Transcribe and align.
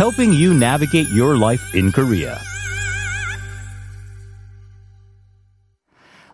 helping 0.00 0.32
you 0.32 0.54
navigate 0.54 1.10
your 1.10 1.36
life 1.36 1.74
in 1.74 1.92
Korea. 1.92 2.40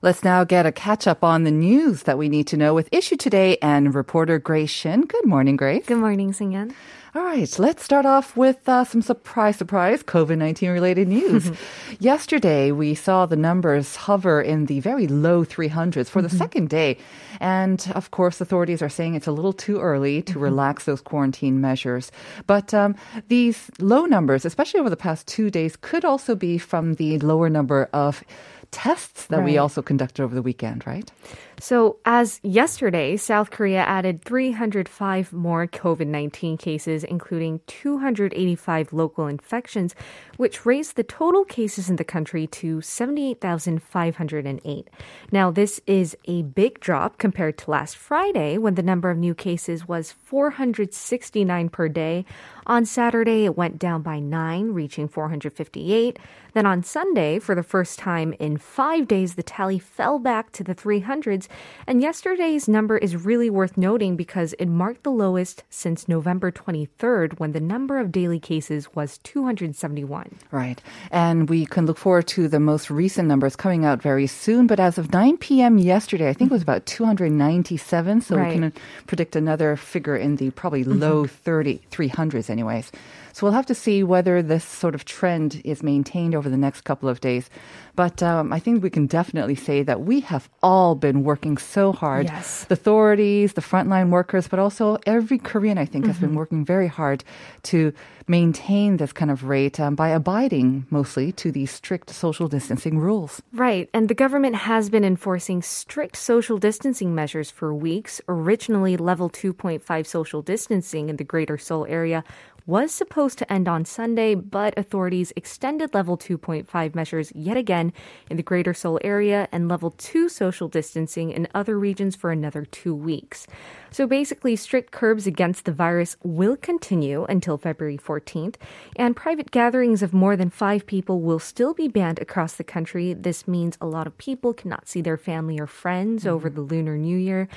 Let's 0.03 0.23
now 0.23 0.45
get 0.45 0.67
a 0.67 0.71
catch 0.71 1.09
up 1.09 1.25
on 1.25 1.43
the 1.43 1.51
news 1.51 2.05
that 2.05 2.17
we 2.17 2.29
need 2.29 2.47
to 2.47 2.57
know 2.57 2.75
with 2.75 2.89
Issue 2.93 3.17
Today 3.17 3.59
and 3.61 3.93
reporter 3.93 4.39
Grace 4.39 4.71
Shin. 4.71 5.01
Good 5.01 5.27
morning, 5.27 5.57
Grace. 5.57 5.85
Good 5.85 5.99
morning, 5.99 6.33
Singyan. 6.33 6.77
All 7.17 7.25
right, 7.25 7.59
let's 7.59 7.83
start 7.83 8.05
off 8.05 8.37
with 8.37 8.69
uh, 8.69 8.85
some 8.85 9.01
surprise, 9.01 9.57
surprise 9.57 10.03
COVID 10.03 10.37
19 10.37 10.69
related 10.69 11.09
news. 11.09 11.51
Yesterday, 11.99 12.73
we 12.73 12.95
saw 12.95 13.25
the 13.25 13.37
numbers 13.37 13.97
hover 13.97 14.43
in 14.43 14.67
the 14.67 14.81
very 14.81 15.07
low 15.07 15.43
300s 15.43 16.11
for 16.11 16.21
the 16.21 16.29
second 16.29 16.69
day. 16.69 16.99
And 17.41 17.91
of 17.95 18.11
course, 18.11 18.43
authorities 18.43 18.83
are 18.83 18.91
saying 18.91 19.15
it's 19.15 19.27
a 19.27 19.33
little 19.33 19.55
too 19.55 19.81
early 19.81 20.21
to 20.25 20.39
relax 20.39 20.85
those 20.85 21.01
quarantine 21.01 21.59
measures. 21.59 22.13
But 22.47 22.75
um, 22.75 22.95
these 23.29 23.71
low 23.79 24.05
numbers, 24.05 24.45
especially 24.45 24.81
over 24.81 24.91
the 24.91 24.97
past 24.97 25.27
two 25.27 25.51
days, 25.51 25.75
could 25.75 26.05
also 26.05 26.35
be 26.35 26.59
from 26.59 26.97
the 26.97 27.19
lower 27.21 27.49
number 27.49 27.89
of 27.95 28.23
tests 28.71 29.27
that 29.27 29.45
we 29.45 29.59
also 29.59 29.83
conducted 29.83 30.23
over 30.23 30.35
the 30.35 30.43
weekend, 30.43 30.87
right? 30.87 31.11
So, 31.59 31.97
as 32.05 32.39
yesterday, 32.43 33.17
South 33.17 33.51
Korea 33.51 33.81
added 33.81 34.23
305 34.23 35.33
more 35.33 35.67
COVID 35.67 36.07
19 36.07 36.59
cases, 36.59 37.03
including 37.03 37.61
285 37.67 38.93
local 38.93 39.27
infections, 39.27 39.95
which 40.37 40.67
raised 40.67 40.97
the 40.97 41.03
total 41.03 41.47
cases 41.47 41.89
in 41.89 41.97
the 41.97 42.05
country 42.05 42.47
to 42.49 42.83
78,508. 42.83 44.89
Now, 45.33 45.51
this 45.51 45.81
is 45.87 46.15
a 46.27 46.43
big 46.43 46.79
drop 46.81 47.17
compared 47.17 47.57
to 47.59 47.71
last 47.71 47.97
Friday 47.97 48.59
when 48.59 48.75
the 48.75 48.83
number 48.83 49.09
of 49.11 49.17
new 49.17 49.35
cases 49.35 49.89
was 49.89 50.13
469 50.13 51.71
per 51.71 51.89
day. 51.89 52.27
On 52.67 52.85
Saturday, 52.85 53.45
it 53.45 53.57
went 53.57 53.79
down 53.79 54.03
by 54.03 54.19
9, 54.19 54.73
reaching 54.73 55.07
458. 55.07 56.19
Then 56.53 56.67
on 56.67 56.83
Sunday, 56.83 57.39
for 57.39 57.55
the 57.55 57.63
first 57.63 57.99
time 57.99 58.33
in 58.41 58.57
five 58.57 59.07
days, 59.07 59.35
the 59.35 59.43
tally 59.43 59.79
fell 59.79 60.19
back 60.19 60.51
to 60.53 60.65
the 60.65 60.75
300s. 60.75 61.49
And 61.87 62.01
yesterday's 62.01 62.67
number 62.67 62.97
is 62.97 63.15
really 63.15 63.51
worth 63.51 63.77
noting 63.77 64.17
because 64.17 64.55
it 64.55 64.67
marked 64.67 65.05
the 65.05 65.11
lowest 65.11 65.65
since 65.69 66.09
November 66.09 66.51
23rd 66.51 67.39
when 67.39 67.53
the 67.53 67.61
number 67.61 68.01
of 68.01 68.11
daily 68.11 68.41
cases 68.41 68.89
was 68.95 69.19
271. 69.19 70.35
Right. 70.51 70.83
And 71.11 71.49
we 71.49 71.67
can 71.67 71.85
look 71.85 71.99
forward 71.99 72.27
to 72.29 72.49
the 72.49 72.59
most 72.59 72.91
recent 72.91 73.29
numbers 73.29 73.55
coming 73.55 73.85
out 73.85 74.01
very 74.01 74.27
soon. 74.27 74.67
But 74.67 74.81
as 74.81 74.97
of 74.97 75.13
9 75.13 75.37
p.m. 75.37 75.77
yesterday, 75.77 76.31
I 76.31 76.33
think 76.33 76.51
it 76.51 76.55
was 76.55 76.63
about 76.63 76.87
297. 76.87 78.23
So 78.23 78.37
Right. 78.37 78.49
we 78.49 78.55
can 78.55 78.73
predict 79.07 79.37
another 79.37 79.77
figure 79.77 80.17
in 80.17 80.37
the 80.37 80.51
probably 80.51 80.85
mm-hmm. 80.85 81.01
low 81.01 81.27
30, 81.27 81.83
300s, 81.91 82.49
anyways. 82.57 82.91
So 83.37 83.45
we'll 83.45 83.53
have 83.53 83.67
to 83.67 83.75
see 83.75 84.03
whether 84.03 84.41
this 84.41 84.65
sort 84.65 84.95
of 84.95 85.05
trend 85.05 85.61
is 85.63 85.83
maintained 85.83 86.35
over 86.35 86.49
the 86.49 86.57
next 86.57 86.85
couple 86.85 87.07
of 87.07 87.21
days. 87.21 87.51
But 87.95 88.23
um, 88.23 88.51
I 88.51 88.59
think 88.59 88.83
we 88.83 88.89
can 88.89 89.07
definitely 89.07 89.57
say 89.57 89.83
that 89.83 90.01
we 90.01 90.21
have 90.21 90.49
all 90.63 90.95
been 90.95 91.23
working 91.23 91.59
so 91.59 91.93
hard. 91.93 92.29
Yes. 92.29 92.65
The 92.65 92.73
authorities, 92.73 93.53
the 93.53 93.61
frontline 93.61 94.09
workers, 94.09 94.49
but 94.49 94.59
also 94.59 94.97
every 95.05 95.37
Korean, 95.37 95.77
I 95.77 95.85
think, 95.85 96.07
has 96.07 96.17
been 96.19 96.35
working 96.35 96.65
very 96.65 96.89
hard 96.89 97.25
to 97.65 97.93
maintain 98.27 98.97
this 98.97 99.13
kind 99.13 99.31
of 99.31 99.45
rate 99.45 99.79
um, 99.79 99.97
by 99.97 100.09
abiding 100.09 100.87
mostly 100.89 101.31
to 101.33 101.53
these 101.53 101.71
strict 101.71 102.09
social 102.09 102.49
distancing 102.49 102.99
rules. 102.99 103.43
Right, 103.53 103.91
and 103.93 104.09
the 104.09 104.15
government 104.15 104.57
has 104.57 104.89
been 104.89 105.05
enforcing 105.05 105.61
strict 105.61 106.17
social 106.17 106.57
distancing 106.57 107.15
measures 107.15 107.51
for 107.51 107.75
weeks. 107.75 108.23
Originally, 108.29 108.97
level 108.97 109.29
2.5 109.29 110.07
social 110.07 110.41
distancing 110.41 111.11
in 111.11 111.17
the 111.17 111.25
greater 111.25 111.59
Seoul 111.59 111.87
area 111.87 112.25
was 112.67 112.93
supposed 112.93 113.39
to 113.39 113.53
end 113.53 113.69
on 113.69 113.85
Sunday, 113.85 114.35
but 114.35 114.77
authorities 114.77 115.33
extended 115.37 115.95
level 115.95 116.19
2.5 116.19 116.95
measures 116.95 117.33
yet 117.35 117.57
again 117.57 117.93
in 118.29 118.37
the 118.37 118.43
greater 118.43 118.75
Seoul 118.75 118.99
area 119.05 119.49
and 119.53 119.69
level 119.69 119.93
2 119.93 120.29
social 120.29 120.69
distancing 120.69 121.31
in 121.31 121.47
other 121.55 121.79
regions 121.79 122.17
for 122.17 122.33
another 122.33 122.65
two 122.65 122.95
weeks. 122.95 123.47
So 123.93 124.07
basically, 124.07 124.57
strict 124.57 124.91
curbs 124.91 125.27
against 125.27 125.65
the 125.65 125.73
virus 125.73 126.17
will 126.23 126.57
continue 126.57 127.25
until 127.25 127.57
February 127.57 127.99
14th, 127.99 128.57
and 128.97 129.17
private 129.17 129.51
gatherings 129.53 130.03
of 130.03 130.13
more 130.13 130.37
than 130.37 130.51
five 130.51 130.87
people 130.87 131.21
will 131.21 131.39
still 131.39 131.73
be 131.73 131.89
banned 131.89 132.19
across 132.19 132.55
the 132.55 132.65
country. 132.65 133.15
This 133.15 133.47
means 133.47 133.79
a 133.81 133.87
lot 133.87 134.07
of 134.07 134.19
people 134.19 134.53
cannot 134.53 134.89
see 134.89 135.01
their 135.01 135.17
family 135.17 135.61
or 135.61 135.67
friends 135.67 136.27
over 136.27 136.49
mm-hmm. 136.49 136.57
the 136.57 136.63
Lunar 136.63 136.97
New 136.99 137.17
Year. 137.17 137.49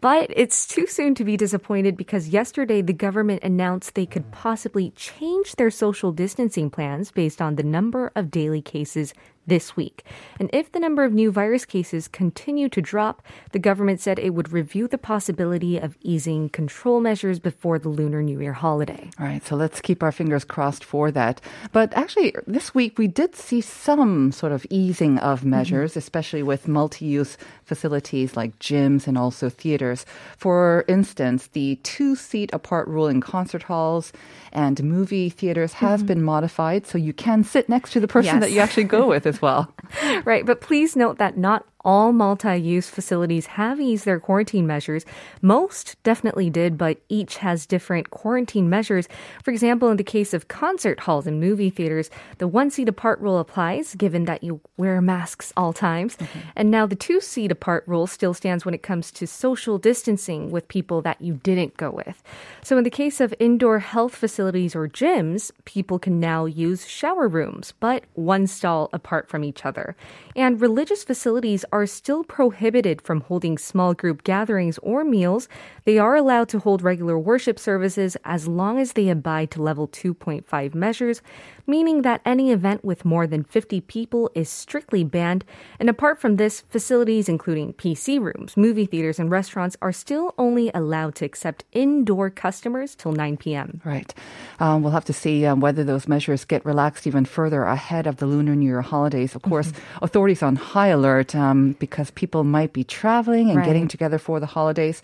But 0.00 0.30
it's 0.34 0.66
too 0.66 0.86
soon 0.86 1.14
to 1.16 1.24
be 1.24 1.36
disappointed 1.36 1.96
because 1.96 2.28
yesterday 2.28 2.80
the 2.80 2.92
government 2.92 3.42
announced 3.42 3.94
they 3.94 4.06
could 4.06 4.30
possibly 4.30 4.90
change 4.90 5.56
their 5.56 5.70
social 5.70 6.12
distancing 6.12 6.70
plans 6.70 7.10
based 7.10 7.42
on 7.42 7.56
the 7.56 7.62
number 7.62 8.10
of 8.14 8.30
daily 8.30 8.62
cases 8.62 9.12
this 9.46 9.74
week. 9.76 10.04
And 10.38 10.48
if 10.52 10.70
the 10.70 10.78
number 10.78 11.04
of 11.04 11.12
new 11.12 11.32
virus 11.32 11.64
cases 11.64 12.08
continue 12.08 12.68
to 12.68 12.80
drop, 12.80 13.22
the 13.52 13.58
government 13.58 14.00
said 14.00 14.18
it 14.18 14.30
would 14.30 14.52
review 14.52 14.86
the 14.86 14.96
possibility 14.96 15.76
of 15.76 15.98
easing 16.02 16.48
control 16.50 17.00
measures 17.00 17.38
before 17.38 17.78
the 17.78 17.88
Lunar 17.88 18.22
New 18.22 18.40
Year 18.40 18.52
holiday. 18.52 19.10
All 19.18 19.26
right, 19.26 19.44
so 19.44 19.56
let's 19.56 19.80
keep 19.80 20.02
our 20.02 20.12
fingers 20.12 20.44
crossed 20.44 20.84
for 20.84 21.10
that. 21.10 21.40
But 21.72 21.92
actually, 21.94 22.34
this 22.46 22.74
week 22.74 22.96
we 22.96 23.08
did 23.08 23.34
see 23.34 23.60
some 23.60 24.30
sort 24.30 24.52
of 24.52 24.64
easing 24.70 25.18
of 25.18 25.44
measures, 25.44 25.92
mm-hmm. 25.92 25.98
especially 25.98 26.42
with 26.42 26.68
multi 26.68 27.06
use 27.06 27.36
facilities 27.70 28.36
like 28.36 28.58
gyms 28.58 29.06
and 29.06 29.16
also 29.16 29.48
theaters. 29.48 30.04
For 30.36 30.84
instance, 30.88 31.46
the 31.52 31.76
two 31.84 32.16
seat 32.16 32.50
apart 32.52 32.88
rule 32.88 33.06
in 33.06 33.20
concert 33.20 33.62
halls 33.62 34.12
and 34.52 34.82
movie 34.82 35.30
theaters 35.30 35.74
has 35.74 36.00
mm-hmm. 36.00 36.06
been 36.08 36.22
modified 36.24 36.84
so 36.84 36.98
you 36.98 37.12
can 37.12 37.44
sit 37.44 37.68
next 37.68 37.92
to 37.92 38.00
the 38.00 38.08
person 38.08 38.34
Yes. 38.34 38.40
that 38.42 38.50
you 38.50 38.58
actually 38.58 38.90
go 38.98 39.06
with 39.06 39.24
as 39.24 39.40
well. 39.40 39.72
Right, 40.24 40.44
but 40.44 40.60
please 40.60 40.96
note 40.96 41.18
that 41.18 41.36
not 41.38 41.66
all 41.84 42.12
multi 42.12 42.56
use 42.56 42.88
facilities 42.88 43.46
have 43.46 43.80
eased 43.80 44.04
their 44.04 44.20
quarantine 44.20 44.66
measures. 44.66 45.04
Most 45.40 45.96
definitely 46.02 46.50
did, 46.50 46.76
but 46.76 46.98
each 47.08 47.38
has 47.38 47.66
different 47.66 48.10
quarantine 48.10 48.68
measures. 48.68 49.08
For 49.42 49.50
example, 49.50 49.88
in 49.88 49.96
the 49.96 50.04
case 50.04 50.34
of 50.34 50.48
concert 50.48 51.00
halls 51.00 51.26
and 51.26 51.40
movie 51.40 51.70
theaters, 51.70 52.10
the 52.38 52.48
one 52.48 52.70
seat 52.70 52.88
apart 52.88 53.20
rule 53.20 53.38
applies, 53.38 53.94
given 53.94 54.24
that 54.26 54.42
you 54.42 54.60
wear 54.76 55.00
masks 55.00 55.52
all 55.56 55.72
times. 55.72 56.16
Mm-hmm. 56.16 56.38
And 56.56 56.70
now 56.70 56.86
the 56.86 56.96
two 56.96 57.20
seat 57.20 57.50
apart 57.50 57.84
rule 57.86 58.06
still 58.06 58.34
stands 58.34 58.64
when 58.64 58.74
it 58.74 58.82
comes 58.82 59.10
to 59.12 59.26
social 59.26 59.78
distancing 59.78 60.50
with 60.50 60.68
people 60.68 61.02
that 61.02 61.20
you 61.20 61.34
didn't 61.42 61.76
go 61.76 61.90
with. 61.90 62.22
So 62.62 62.76
in 62.76 62.84
the 62.84 62.90
case 62.90 63.20
of 63.20 63.34
indoor 63.38 63.78
health 63.78 64.14
facilities 64.14 64.76
or 64.76 64.88
gyms, 64.88 65.50
people 65.64 65.98
can 65.98 66.20
now 66.20 66.44
use 66.44 66.86
shower 66.86 67.28
rooms, 67.28 67.72
but 67.80 68.04
one 68.14 68.46
stall 68.46 68.90
apart 68.92 69.28
from 69.28 69.44
each 69.44 69.64
other. 69.64 69.96
And 70.36 70.60
religious 70.60 71.04
facilities 71.04 71.64
are 71.72 71.86
still 71.86 72.24
prohibited 72.24 73.02
from 73.02 73.20
holding 73.22 73.58
small 73.58 73.94
group 73.94 74.24
gatherings 74.24 74.78
or 74.78 75.04
meals. 75.04 75.48
They 75.84 75.98
are 75.98 76.16
allowed 76.16 76.48
to 76.50 76.58
hold 76.58 76.82
regular 76.82 77.18
worship 77.18 77.58
services 77.58 78.16
as 78.24 78.48
long 78.48 78.78
as 78.78 78.92
they 78.92 79.08
abide 79.08 79.50
to 79.52 79.62
level 79.62 79.88
2.5 79.88 80.74
measures, 80.74 81.22
meaning 81.66 82.02
that 82.02 82.20
any 82.24 82.50
event 82.50 82.84
with 82.84 83.04
more 83.04 83.26
than 83.26 83.44
50 83.44 83.80
people 83.82 84.30
is 84.34 84.48
strictly 84.48 85.04
banned. 85.04 85.44
And 85.78 85.88
apart 85.88 86.20
from 86.20 86.36
this, 86.36 86.62
facilities 86.68 87.28
including 87.28 87.74
PC 87.74 88.20
rooms, 88.20 88.56
movie 88.56 88.86
theaters, 88.86 89.18
and 89.18 89.30
restaurants 89.30 89.76
are 89.80 89.92
still 89.92 90.34
only 90.38 90.70
allowed 90.74 91.14
to 91.16 91.24
accept 91.24 91.64
indoor 91.72 92.30
customers 92.30 92.94
till 92.94 93.12
9 93.12 93.36
p.m. 93.36 93.80
Right. 93.84 94.12
Um, 94.58 94.82
we'll 94.82 94.92
have 94.92 95.04
to 95.06 95.12
see 95.12 95.46
um, 95.46 95.60
whether 95.60 95.84
those 95.84 96.08
measures 96.08 96.44
get 96.44 96.64
relaxed 96.64 97.06
even 97.06 97.24
further 97.24 97.64
ahead 97.64 98.06
of 98.06 98.16
the 98.16 98.26
Lunar 98.26 98.56
New 98.56 98.66
Year 98.66 98.82
holidays. 98.82 99.34
Of 99.34 99.42
course, 99.42 99.72
authorities 100.02 100.42
on 100.42 100.56
high 100.56 100.88
alert 100.88 101.34
um, 101.34 101.59
because 101.78 102.10
people 102.22 102.42
might 102.44 102.72
be 102.72 102.84
traveling 102.84 103.48
and 103.50 103.58
Right. 103.58 103.66
getting 103.66 103.88
together 103.88 104.18
for 104.18 104.40
the 104.40 104.46
holidays. 104.46 105.02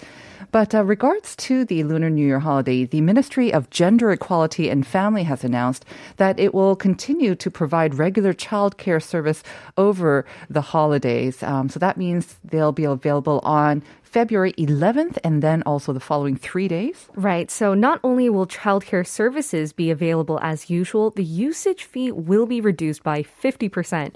But 0.52 0.74
uh, 0.74 0.84
regards 0.84 1.34
to 1.46 1.64
the 1.64 1.82
Lunar 1.84 2.10
New 2.10 2.26
Year 2.26 2.40
holiday, 2.40 2.84
the 2.84 3.00
Ministry 3.00 3.52
of 3.52 3.70
Gender 3.70 4.10
Equality 4.12 4.68
and 4.70 4.86
Family 4.86 5.24
has 5.24 5.44
announced 5.44 5.84
that 6.16 6.38
it 6.38 6.52
will 6.54 6.76
continue 6.76 7.34
to 7.34 7.50
provide 7.50 7.94
regular 8.06 8.32
childcare 8.32 9.02
service 9.02 9.42
over 9.76 10.24
the 10.48 10.60
holidays. 10.74 11.42
Um, 11.42 11.68
so 11.68 11.78
that 11.80 11.96
means 11.96 12.36
they'll 12.44 12.72
be 12.72 12.84
available 12.84 13.40
on 13.44 13.82
February 14.05 14.51
11th 14.57 15.17
and 15.23 15.41
then 15.41 15.63
also 15.65 15.93
the 15.93 15.99
following 16.01 16.35
three 16.35 16.67
days. 16.67 17.07
Right. 17.15 17.49
So 17.49 17.73
not 17.73 18.01
only 18.03 18.29
will 18.29 18.45
childcare 18.45 19.07
services 19.07 19.71
be 19.71 19.89
available 19.89 20.37
as 20.41 20.69
usual, 20.69 21.11
the 21.11 21.23
usage 21.23 21.85
fee 21.85 22.11
will 22.11 22.45
be 22.45 22.59
reduced 22.59 23.03
by 23.03 23.23
50%. 23.23 24.13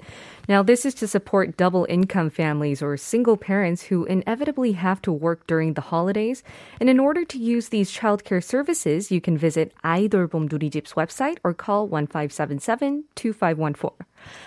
Now, 0.48 0.62
this 0.62 0.84
is 0.84 0.94
to 0.96 1.08
support 1.08 1.56
double 1.56 1.86
income 1.88 2.30
families 2.30 2.82
or 2.82 2.96
single 2.96 3.36
parents 3.36 3.84
who 3.84 4.04
inevitably 4.04 4.72
have 4.72 5.00
to 5.02 5.12
work 5.12 5.46
during 5.46 5.74
the 5.74 5.80
holidays. 5.80 6.44
And 6.78 6.90
in 6.90 7.00
order 7.00 7.24
to 7.24 7.38
use 7.38 7.70
these 7.70 7.90
childcare 7.90 8.44
services, 8.44 9.10
you 9.10 9.20
can 9.20 9.38
visit 9.38 9.72
아이돌봄 9.82 10.48
누리집's 10.48 10.92
website 10.92 11.38
or 11.42 11.54
call 11.54 11.88
1577 11.88 13.04
2514. 13.16 14.06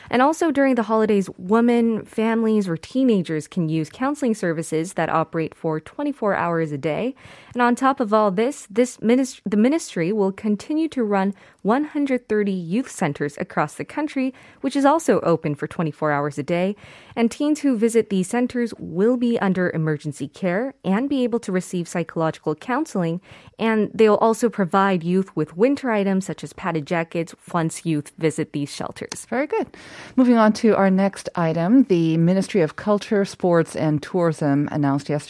And 0.10 0.22
also 0.22 0.52
during 0.52 0.76
the 0.76 0.84
holidays, 0.84 1.30
women, 1.38 2.06
families, 2.06 2.68
or 2.68 2.78
teenagers 2.78 3.48
can 3.48 3.70
use 3.70 3.90
counseling 3.90 4.34
services 4.34 4.94
that 4.94 5.10
operate 5.35 5.55
for 5.55 5.81
24 5.81 6.37
hours 6.37 6.71
a 6.71 6.79
day. 6.79 7.13
And 7.55 7.63
on 7.63 7.75
top 7.75 7.99
of 7.99 8.15
all 8.15 8.31
this, 8.31 8.69
this 8.71 9.03
ministry, 9.03 9.43
the 9.45 9.57
ministry 9.57 10.13
will 10.13 10.31
continue 10.31 10.87
to 10.89 11.03
run 11.03 11.35
130 11.63 12.53
youth 12.53 12.89
centers 12.89 13.37
across 13.39 13.75
the 13.75 13.85
country, 13.85 14.33
which 14.61 14.77
is 14.77 14.85
also 14.85 15.19
open 15.21 15.57
for 15.57 15.67
24 15.67 16.13
hours 16.13 16.39
a 16.39 16.45
day. 16.45 16.77
And 17.17 17.31
teens 17.31 17.61
who 17.61 17.77
visit 17.77 18.11
these 18.11 18.29
centers 18.29 18.73
will 18.79 19.17
be 19.17 19.37
under 19.41 19.71
emergency 19.71 20.29
care 20.29 20.75
and 20.85 21.09
be 21.09 21.25
able 21.25 21.41
to 21.41 21.51
receive 21.51 21.89
psychological 21.89 22.55
counseling. 22.55 23.21
And 23.59 23.91
they'll 23.93 24.17
also 24.17 24.49
provide 24.49 25.03
youth 25.03 25.35
with 25.35 25.57
winter 25.57 25.91
items 25.91 26.27
such 26.27 26.45
as 26.45 26.53
padded 26.53 26.87
jackets 26.87 27.35
once 27.53 27.85
youth 27.85 28.13
visit 28.19 28.53
these 28.53 28.73
shelters. 28.73 29.25
Very 29.29 29.49
good. 29.49 29.67
Moving 30.15 30.37
on 30.37 30.53
to 30.55 30.77
our 30.77 30.91
next 30.91 31.29
item, 31.35 31.85
the 31.85 32.19
Ministry 32.19 32.61
of 32.61 32.77
Culture, 32.77 33.25
Sports, 33.25 33.75
and 33.75 34.03
Tourism 34.03 34.69
announced 34.71 35.09
yesterday 35.09 35.24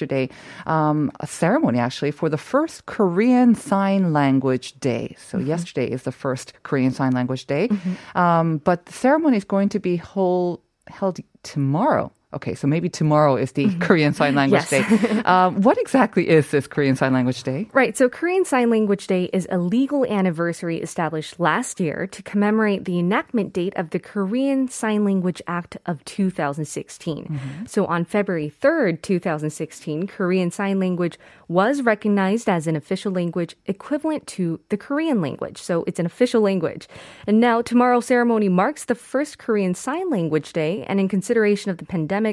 um, 0.67 1.11
a 1.21 1.27
ceremony 1.27 1.79
actually 1.79 2.11
for 2.11 2.29
the 2.29 2.39
first 2.39 2.87
Korean 2.87 3.55
Sign 3.55 4.13
Language 4.13 4.79
Day. 4.81 5.17
So 5.19 5.39
yesterday 5.39 5.91
is 5.91 6.03
the 6.03 6.13
first 6.13 6.53
Korean 6.63 6.91
Sign 6.91 7.13
Language 7.13 7.47
Day, 7.47 7.69
um, 8.15 8.59
but 8.59 8.87
the 8.87 8.93
ceremony 8.93 9.37
is 9.37 9.45
going 9.45 9.69
to 9.71 9.79
be 9.79 9.97
hold, 9.97 10.61
held 10.87 11.19
tomorrow. 11.43 12.13
Okay, 12.35 12.55
so 12.55 12.67
maybe 12.67 12.89
tomorrow 12.89 13.37
is 13.37 13.53
the 13.53 13.73
Korean 13.79 14.13
Sign 14.13 14.35
Language 14.41 14.65
Yes. 14.71 14.71
Day. 14.71 15.21
Um, 15.25 15.63
what 15.63 15.79
exactly 15.79 16.29
is 16.29 16.51
this 16.51 16.67
Korean 16.67 16.97
Sign 16.97 17.13
Language 17.13 17.43
Day? 17.45 17.69
Right, 17.73 17.97
so 17.97 18.09
Korean 18.09 18.45
Sign 18.45 18.71
Language 18.71 19.07
Day 19.07 19.31
is 19.33 19.47
a 19.51 19.59
legal 19.59 20.05
anniversary 20.07 20.81
established 20.83 21.39
last 21.39 21.79
year 21.81 22.07
to 22.09 22.23
commemorate 22.23 22.85
the 22.85 22.99
enactment 22.99 23.53
date 23.53 23.73
of 23.77 23.91
the 23.91 23.99
Korean 24.01 24.69
Sign 24.69 25.05
Language 25.05 25.41
Act 25.47 25.77
of 25.87 26.05
2016. 26.05 27.39
So 27.67 27.87
on 27.87 28.05
February 28.05 28.53
3rd, 28.61 29.03
2016, 29.03 30.07
Korean 30.09 30.51
Sign 30.51 30.81
Language 30.81 31.19
was 31.49 31.83
recognized 31.83 32.49
as 32.49 32.67
an 32.67 32.75
official 32.75 33.13
language 33.13 33.55
equivalent 33.67 34.27
to 34.27 34.59
the 34.71 34.77
Korean 34.77 35.21
language. 35.21 35.59
So 35.59 35.85
it's 35.87 35.99
an 36.01 36.07
official 36.07 36.41
language. 36.41 36.89
And 37.27 37.39
now 37.41 37.63
tomorrow's 37.63 38.07
ceremony 38.07 38.49
marks 38.49 38.87
the 38.87 38.95
first 38.95 39.39
Korean 39.39 39.75
Sign 39.75 40.11
Language 40.11 40.53
Day, 40.53 40.85
and 40.89 40.99
in 40.99 41.09
consideration 41.09 41.71
of 41.71 41.77
the 41.79 41.85
pandemic, 41.85 42.24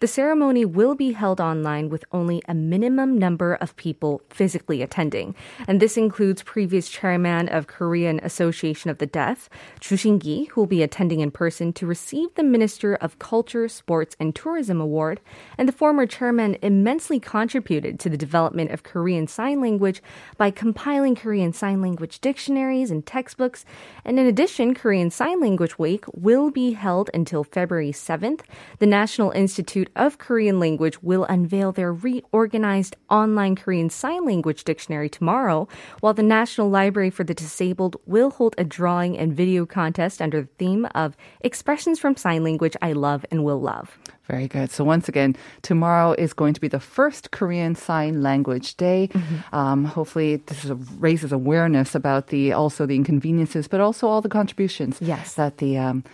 the 0.00 0.06
ceremony 0.06 0.64
will 0.64 0.94
be 0.94 1.12
held 1.12 1.40
online 1.40 1.88
with 1.88 2.04
only 2.12 2.42
a 2.48 2.54
minimum 2.54 3.18
number 3.18 3.54
of 3.54 3.76
people 3.76 4.22
physically 4.30 4.82
attending. 4.82 5.34
And 5.66 5.80
this 5.80 5.96
includes 5.96 6.42
previous 6.42 6.88
chairman 6.88 7.48
of 7.48 7.66
Korean 7.66 8.20
Association 8.22 8.90
of 8.90 8.98
the 8.98 9.06
Deaf, 9.06 9.48
Chu 9.80 9.96
Shin-gi, 9.96 10.44
who 10.44 10.60
will 10.60 10.66
be 10.66 10.82
attending 10.82 11.20
in 11.20 11.30
person 11.30 11.72
to 11.74 11.86
receive 11.86 12.34
the 12.34 12.42
Minister 12.42 12.94
of 12.94 13.18
Culture, 13.18 13.68
Sports, 13.68 14.16
and 14.20 14.34
Tourism 14.34 14.80
Award. 14.80 15.20
And 15.58 15.68
the 15.68 15.72
former 15.72 16.06
chairman 16.06 16.56
immensely 16.62 17.20
contributed 17.20 17.98
to 18.00 18.08
the 18.08 18.16
development 18.16 18.70
of 18.70 18.82
Korean 18.82 19.26
Sign 19.26 19.60
Language 19.60 20.02
by 20.36 20.50
compiling 20.50 21.14
Korean 21.14 21.52
Sign 21.52 21.82
Language 21.82 22.20
dictionaries 22.20 22.90
and 22.90 23.04
textbooks. 23.04 23.64
And 24.04 24.18
in 24.18 24.26
addition, 24.26 24.74
Korean 24.74 25.10
Sign 25.10 25.40
Language 25.40 25.78
Week 25.78 26.04
will 26.12 26.50
be 26.50 26.72
held 26.72 27.10
until 27.12 27.44
February 27.44 27.92
7th. 27.92 28.40
The 28.78 28.86
National 28.86 29.30
Institute 29.44 29.88
of 29.96 30.18
Korean 30.18 30.60
Language 30.60 31.02
will 31.02 31.24
unveil 31.24 31.72
their 31.72 31.94
reorganized 31.94 32.94
online 33.08 33.56
Korean 33.56 33.88
Sign 33.88 34.26
Language 34.26 34.64
dictionary 34.64 35.08
tomorrow, 35.08 35.66
while 36.00 36.12
the 36.12 36.22
National 36.22 36.68
Library 36.68 37.08
for 37.08 37.24
the 37.24 37.32
Disabled 37.32 37.96
will 38.04 38.30
hold 38.30 38.54
a 38.58 38.64
drawing 38.64 39.16
and 39.16 39.32
video 39.34 39.64
contest 39.64 40.20
under 40.20 40.42
the 40.42 40.48
theme 40.58 40.86
of 40.94 41.16
Expressions 41.40 41.98
from 41.98 42.16
Sign 42.16 42.44
Language 42.44 42.76
I 42.82 42.92
Love 42.92 43.24
and 43.30 43.42
Will 43.42 43.60
Love. 43.60 43.98
Very 44.28 44.46
good. 44.46 44.70
So 44.70 44.84
once 44.84 45.08
again, 45.08 45.34
tomorrow 45.62 46.12
is 46.12 46.34
going 46.34 46.52
to 46.52 46.60
be 46.60 46.68
the 46.68 46.78
first 46.78 47.30
Korean 47.30 47.74
Sign 47.74 48.20
Language 48.22 48.76
Day. 48.76 49.08
Um, 49.52 49.86
hopefully, 49.86 50.36
this 50.36 50.64
is 50.64 50.70
a, 50.70 50.74
raises 50.98 51.32
awareness 51.32 51.94
about 51.94 52.26
the 52.28 52.52
also 52.52 52.84
the 52.84 52.94
inconveniences, 52.94 53.68
but 53.68 53.80
also 53.80 54.06
all 54.06 54.20
the 54.20 54.28
contributions 54.28 54.98
Yes. 55.00 55.34
that 55.34 55.56
the 55.58 55.78
um, 55.78 56.04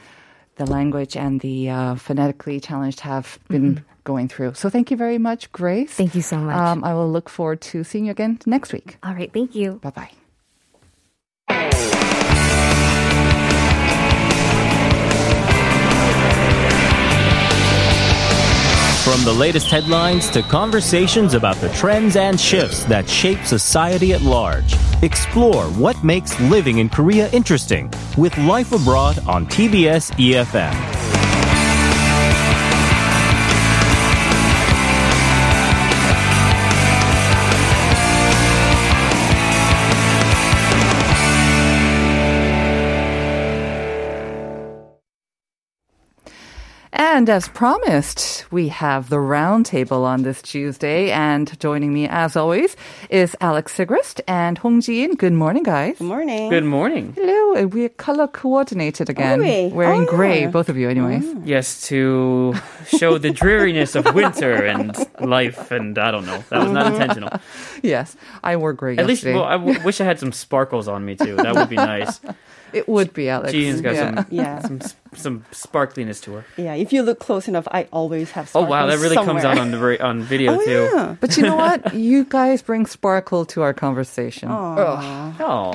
the 0.56 0.66
language 0.66 1.16
and 1.16 1.40
the 1.40 1.70
uh, 1.70 1.94
phonetically 1.94 2.60
challenged 2.60 3.00
have 3.00 3.38
been 3.48 3.84
going 4.04 4.28
through. 4.28 4.54
So 4.54 4.68
thank 4.68 4.90
you 4.90 4.96
very 4.96 5.18
much, 5.18 5.52
Grace. 5.52 5.92
Thank 5.92 6.14
you 6.14 6.22
so 6.22 6.38
much. 6.38 6.56
Um, 6.56 6.82
I 6.84 6.94
will 6.94 7.10
look 7.10 7.28
forward 7.28 7.60
to 7.72 7.84
seeing 7.84 8.06
you 8.06 8.12
again 8.12 8.38
next 8.46 8.72
week. 8.72 8.96
All 9.02 9.14
right, 9.14 9.32
thank 9.32 9.54
you. 9.54 9.80
Bye 9.82 9.90
bye. 9.90 10.10
From 19.06 19.24
the 19.24 19.32
latest 19.32 19.70
headlines 19.70 20.28
to 20.30 20.42
conversations 20.42 21.34
about 21.34 21.54
the 21.56 21.68
trends 21.68 22.16
and 22.16 22.40
shifts 22.40 22.84
that 22.86 23.08
shape 23.08 23.44
society 23.44 24.12
at 24.12 24.22
large, 24.22 24.74
explore 25.02 25.64
what 25.72 26.02
makes 26.02 26.38
living 26.40 26.78
in 26.78 26.88
Korea 26.88 27.30
interesting 27.30 27.90
with 28.16 28.36
Life 28.38 28.72
Abroad 28.72 29.18
on 29.26 29.46
TBS 29.46 30.12
EFM. 30.12 31.05
And 47.16 47.30
as 47.30 47.48
promised, 47.48 48.44
we 48.52 48.68
have 48.68 49.08
the 49.08 49.16
roundtable 49.16 50.02
on 50.04 50.22
this 50.22 50.42
Tuesday. 50.42 51.10
And 51.10 51.58
joining 51.58 51.94
me, 51.94 52.06
as 52.06 52.36
always, 52.36 52.76
is 53.08 53.34
Alex 53.40 53.74
Sigrist 53.74 54.20
and 54.28 54.58
Hong 54.58 54.82
Ji-in. 54.82 55.14
Good 55.14 55.32
morning, 55.32 55.62
guys. 55.62 55.96
Good 55.96 56.08
morning. 56.08 56.50
Good 56.50 56.64
morning. 56.66 57.14
Hello. 57.14 57.66
We're 57.68 57.88
color 57.88 58.28
coordinated 58.28 59.08
again. 59.08 59.40
Are 59.40 59.42
we? 59.42 59.68
Wearing 59.68 60.02
Oh, 60.02 60.10
gray, 60.10 60.42
yeah. 60.42 60.50
both 60.50 60.68
of 60.68 60.76
you, 60.76 60.90
anyways. 60.90 61.24
Ah. 61.26 61.40
Yes, 61.42 61.88
to 61.88 62.52
show 62.86 63.16
the 63.16 63.30
dreariness 63.30 63.94
of 63.94 64.14
winter 64.14 64.52
and 64.66 64.94
life, 65.18 65.70
and 65.70 65.96
I 65.96 66.10
don't 66.10 66.26
know. 66.26 66.44
That 66.50 66.64
was 66.64 66.70
not 66.70 66.84
mm-hmm. 66.84 67.00
intentional. 67.00 67.40
Yes, 67.82 68.14
I 68.44 68.56
wore 68.56 68.74
gray 68.74 68.98
At 68.98 69.06
least, 69.06 69.22
yesterday. 69.22 69.38
well, 69.38 69.44
I 69.44 69.56
w- 69.56 69.82
wish 69.84 70.02
I 70.02 70.04
had 70.04 70.20
some 70.20 70.32
sparkles 70.32 70.86
on 70.86 71.06
me 71.06 71.16
too. 71.16 71.36
That 71.36 71.54
would 71.54 71.70
be 71.70 71.76
nice. 71.76 72.20
it 72.74 72.86
would 72.90 73.14
be 73.14 73.30
Alex. 73.30 73.52
Jean's 73.52 73.80
got 73.80 73.94
Yeah. 73.94 74.14
some, 74.16 74.26
Yeah. 74.28 74.58
some 74.60 74.80
some 75.16 75.44
sparkliness 75.52 76.20
to 76.22 76.32
her. 76.34 76.44
Yeah, 76.56 76.74
if 76.74 76.92
you 76.92 77.02
look 77.02 77.18
close 77.18 77.48
enough, 77.48 77.66
I 77.70 77.88
always 77.92 78.30
have 78.32 78.50
Oh 78.54 78.60
wow, 78.62 78.86
that 78.86 78.98
sparkles 78.98 79.02
really 79.02 79.16
comes 79.26 79.44
out 79.44 79.58
on 79.58 79.70
the 79.70 79.78
ver- 79.78 80.02
on 80.02 80.22
video 80.22 80.54
Oh, 80.54 80.64
too. 80.64 80.90
yeah. 80.94 81.16
But 81.20 81.36
you 81.36 81.42
know 81.42 81.56
what? 81.56 81.94
you 82.08 82.24
guys 82.24 82.62
bring 82.62 82.86
sparkle 82.86 83.44
to 83.46 83.62
our 83.62 83.74
conversation. 83.74 84.48
Oh, 84.50 85.72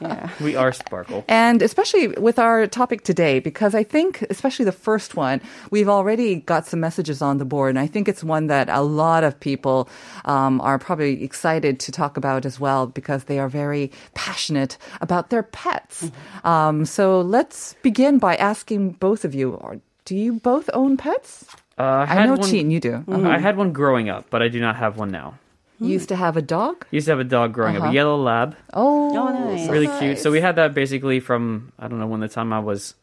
Yeah. 0.00 0.30
we 0.40 0.56
are 0.56 0.72
sparkle. 0.72 1.24
And 1.28 1.62
especially 1.62 2.08
with 2.08 2.38
our 2.38 2.66
topic 2.66 3.02
today, 3.04 3.40
because 3.40 3.74
I 3.74 3.82
think, 3.82 4.24
especially 4.30 4.64
the 4.64 4.72
first 4.72 5.16
one, 5.16 5.40
we've 5.70 5.88
already 5.88 6.36
got 6.36 6.66
some 6.66 6.80
messages 6.80 7.22
on 7.22 7.38
the 7.38 7.44
board. 7.44 7.70
And 7.70 7.78
I 7.78 7.86
think 7.86 8.08
it's 8.08 8.24
one 8.24 8.46
that 8.48 8.68
a 8.68 8.82
lot 8.82 9.24
of 9.24 9.38
people 9.40 9.88
um, 10.24 10.60
are 10.60 10.78
probably 10.78 11.22
excited 11.24 11.80
to 11.80 11.92
talk 11.92 12.16
about 12.16 12.44
as 12.46 12.58
well, 12.60 12.86
because 12.86 13.24
they 13.24 13.38
are 13.38 13.48
very 13.48 13.90
passionate 14.14 14.78
about 15.00 15.30
their 15.30 15.42
pets. 15.42 16.10
Um, 16.44 16.84
so 16.84 17.20
let's 17.20 17.74
begin 17.82 18.18
by 18.18 18.36
asking 18.36 18.77
both 18.78 19.24
of 19.24 19.34
you, 19.34 19.52
or 19.54 19.80
do 20.04 20.16
you 20.16 20.34
both 20.34 20.70
own 20.72 20.96
pets? 20.96 21.46
Uh, 21.78 22.06
I 22.08 22.26
know, 22.26 22.34
one, 22.34 22.50
Chin, 22.50 22.70
you 22.70 22.80
do. 22.80 23.04
Uh-huh. 23.06 23.28
I 23.28 23.38
had 23.38 23.56
one 23.56 23.72
growing 23.72 24.08
up, 24.08 24.30
but 24.30 24.42
I 24.42 24.48
do 24.48 24.60
not 24.60 24.76
have 24.76 24.96
one 24.98 25.10
now. 25.10 25.38
You 25.80 25.90
used 25.90 26.08
to 26.08 26.16
have 26.16 26.36
a 26.36 26.42
dog? 26.42 26.86
Used 26.90 27.06
to 27.06 27.12
have 27.12 27.20
a 27.20 27.24
dog 27.24 27.52
growing 27.54 27.76
up, 27.76 27.82
Uh-huh. 27.82 27.90
a 27.92 27.94
yellow 27.94 28.16
lab, 28.16 28.56
Oh, 28.74 29.10
Oh, 29.14 29.30
nice. 29.30 29.66
so 29.66 29.72
really 29.72 29.86
cute. 29.98 30.18
So 30.18 30.32
we 30.32 30.40
had 30.40 30.56
that 30.56 30.74
basically 30.74 31.20
from 31.20 31.70
I 31.78 31.86
don't 31.86 32.00
know 32.00 32.06
when 32.08 32.18
the 32.20 32.28
time 32.28 32.52
I 32.52 32.58
was 32.58 32.94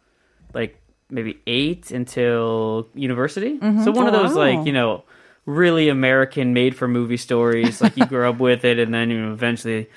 like 0.54 0.76
maybe 1.10 1.40
eight 1.48 1.92
until 1.92 2.88
university. 2.94 3.60
So 3.84 3.92
one 3.92 4.08
of 4.08 4.14
Oh, 4.14 4.24
those 4.24 4.36
wow. 4.36 4.44
like 4.58 4.66
you 4.68 4.74
know 4.74 5.04
really 5.46 5.88
American, 5.90 6.54
made 6.54 6.76
for 6.76 6.88
movie 6.88 7.18
stories. 7.18 7.80
Like 7.82 7.96
you 7.96 8.06
grew 8.06 8.28
up 8.28 8.40
with 8.40 8.66
it, 8.66 8.78
and 8.80 8.94
then 8.94 9.10
you 9.10 9.22
know, 9.22 9.32
eventually 9.32 9.88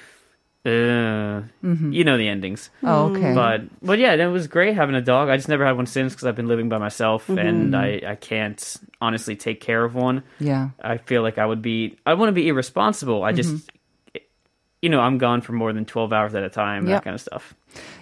uh, 0.68 1.42
you 1.62 2.04
know 2.04 2.16
the 2.18 2.28
endings. 2.28 2.70
Oh, 2.82 3.06
okay. 3.14 3.34
But 3.34 3.62
but 3.82 3.98
yeah, 3.98 4.14
it 4.14 4.26
was 4.26 4.46
great 4.46 4.74
having 4.74 4.94
a 4.94 5.00
dog. 5.00 5.28
I 5.28 5.36
just 5.36 5.48
never 5.48 5.64
had 5.64 5.76
one 5.76 5.86
since 5.86 6.12
because 6.14 6.26
I've 6.26 6.36
been 6.36 6.48
living 6.48 6.68
by 6.68 6.78
myself 6.78 7.28
and 7.28 7.74
I 7.74 8.00
I 8.06 8.14
can't 8.16 8.76
honestly 9.00 9.36
take 9.36 9.60
care 9.60 9.84
of 9.84 9.94
one. 9.94 10.22
yeah. 10.38 10.70
I 10.82 10.98
feel 10.98 11.22
like 11.22 11.38
I 11.38 11.46
would 11.46 11.62
be 11.62 11.96
I 12.06 12.14
want 12.14 12.28
to 12.28 12.32
be 12.34 12.48
irresponsible. 12.48 13.22
I 13.24 13.32
just 13.32 13.70
you 14.80 14.88
know, 14.88 15.00
I'm 15.00 15.18
gone 15.18 15.40
for 15.40 15.50
more 15.52 15.72
than 15.72 15.84
12 15.86 16.12
hours 16.12 16.36
at 16.36 16.44
a 16.44 16.48
time, 16.48 16.86
Yep. 16.86 16.98
that 16.98 17.04
kind 17.04 17.14
of 17.14 17.20
stuff. 17.20 17.52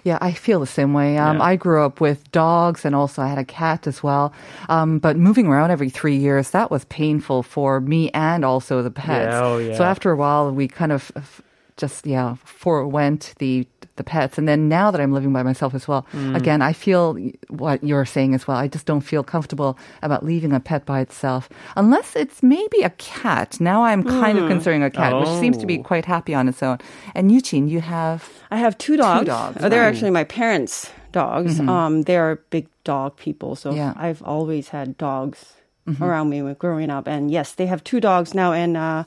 Yeah, 0.03 0.19
I 0.21 0.31
feel 0.31 0.59
the 0.59 0.67
same 0.67 0.93
way. 0.93 1.17
Um, 1.17 1.37
Yeah. 1.37 1.43
I 1.43 1.55
grew 1.55 1.83
up 1.83 1.99
with 1.99 2.31
dogs 2.31 2.85
and 2.85 2.93
also 2.93 3.23
I 3.23 3.27
had 3.29 3.39
a 3.39 3.43
cat 3.43 3.87
as 3.87 4.03
well. 4.03 4.31
Um, 4.69 4.99
but 4.99 5.17
moving 5.17 5.47
around 5.47 5.71
every 5.71 5.89
three 5.89 6.17
years, 6.17 6.51
that 6.51 6.69
was 6.69 6.85
painful 6.85 7.41
for 7.41 7.81
me 7.81 8.11
and 8.11 8.45
also 8.45 8.83
the 8.83 8.91
pets. 8.91 9.33
Yeah, 9.33 9.41
oh, 9.43 9.73
So 9.73 9.83
after 9.85 10.11
a 10.11 10.15
while, 10.15 10.51
we 10.51 10.67
kind 10.67 10.91
of 10.91 11.11
f- 11.15 11.41
just, 11.77 12.05
yeah, 12.05 12.35
forewent 12.43 13.33
the 13.39 13.67
the 13.95 14.03
pets. 14.03 14.37
And 14.37 14.47
then 14.47 14.69
now 14.69 14.91
that 14.91 15.01
I'm 15.01 15.11
living 15.11 15.33
by 15.33 15.41
myself 15.41 15.73
as 15.73 15.87
well, 15.87 16.05
Mm. 16.13 16.35
again, 16.35 16.61
I 16.61 16.71
feel 16.71 17.17
what 17.49 17.83
you're 17.83 18.05
saying 18.05 18.35
as 18.35 18.47
well. 18.47 18.55
I 18.55 18.67
just 18.67 18.85
don't 18.85 19.01
feel 19.01 19.23
comfortable 19.23 19.75
about 20.03 20.23
leaving 20.23 20.53
a 20.53 20.59
pet 20.59 20.85
by 20.85 20.99
itself 20.99 21.49
unless 21.75 22.15
it's 22.15 22.43
maybe 22.43 22.83
a 22.83 22.91
cat. 22.99 23.59
Now 23.59 23.81
I'm 23.85 24.03
kind 24.03 24.37
of 24.37 24.47
considering 24.47 24.83
a 24.83 24.91
cat, 24.91 25.17
which 25.19 25.29
seems 25.39 25.57
to 25.57 25.65
be 25.65 25.79
Oh. 25.79 25.83
quite 25.83 26.05
happy 26.05 26.35
on 26.35 26.47
its 26.47 26.61
own. 26.61 26.77
And 27.15 27.31
Yuchin, 27.31 27.67
you 27.67 27.81
have 27.81 28.29
I 28.51 28.57
have 28.57 28.77
two 28.77 28.97
dogs. 28.97 29.25
dogs, 29.25 29.63
Uh, 29.63 29.67
They're 29.69 29.81
right. 29.81 29.87
actually 29.87 30.11
my 30.11 30.25
parents' 30.25 30.91
dogs. 31.11 31.59
Um, 31.59 32.03
they're 32.03 32.35
big 32.51 32.67
dog 32.83 33.17
people, 33.17 33.55
so 33.55 33.73
Yeah. 33.73 33.93
I've 33.97 34.21
always 34.21 34.69
had 34.69 34.95
dogs 34.99 35.53
around 35.99 36.29
me 36.29 36.43
when 36.43 36.53
growing 36.53 36.91
up. 36.91 37.07
And 37.07 37.31
yes, 37.31 37.53
they 37.53 37.65
have 37.65 37.83
two 37.83 37.99
dogs 37.99 38.35
now, 38.35 38.53
and 38.53 38.77
uh, 38.77 39.05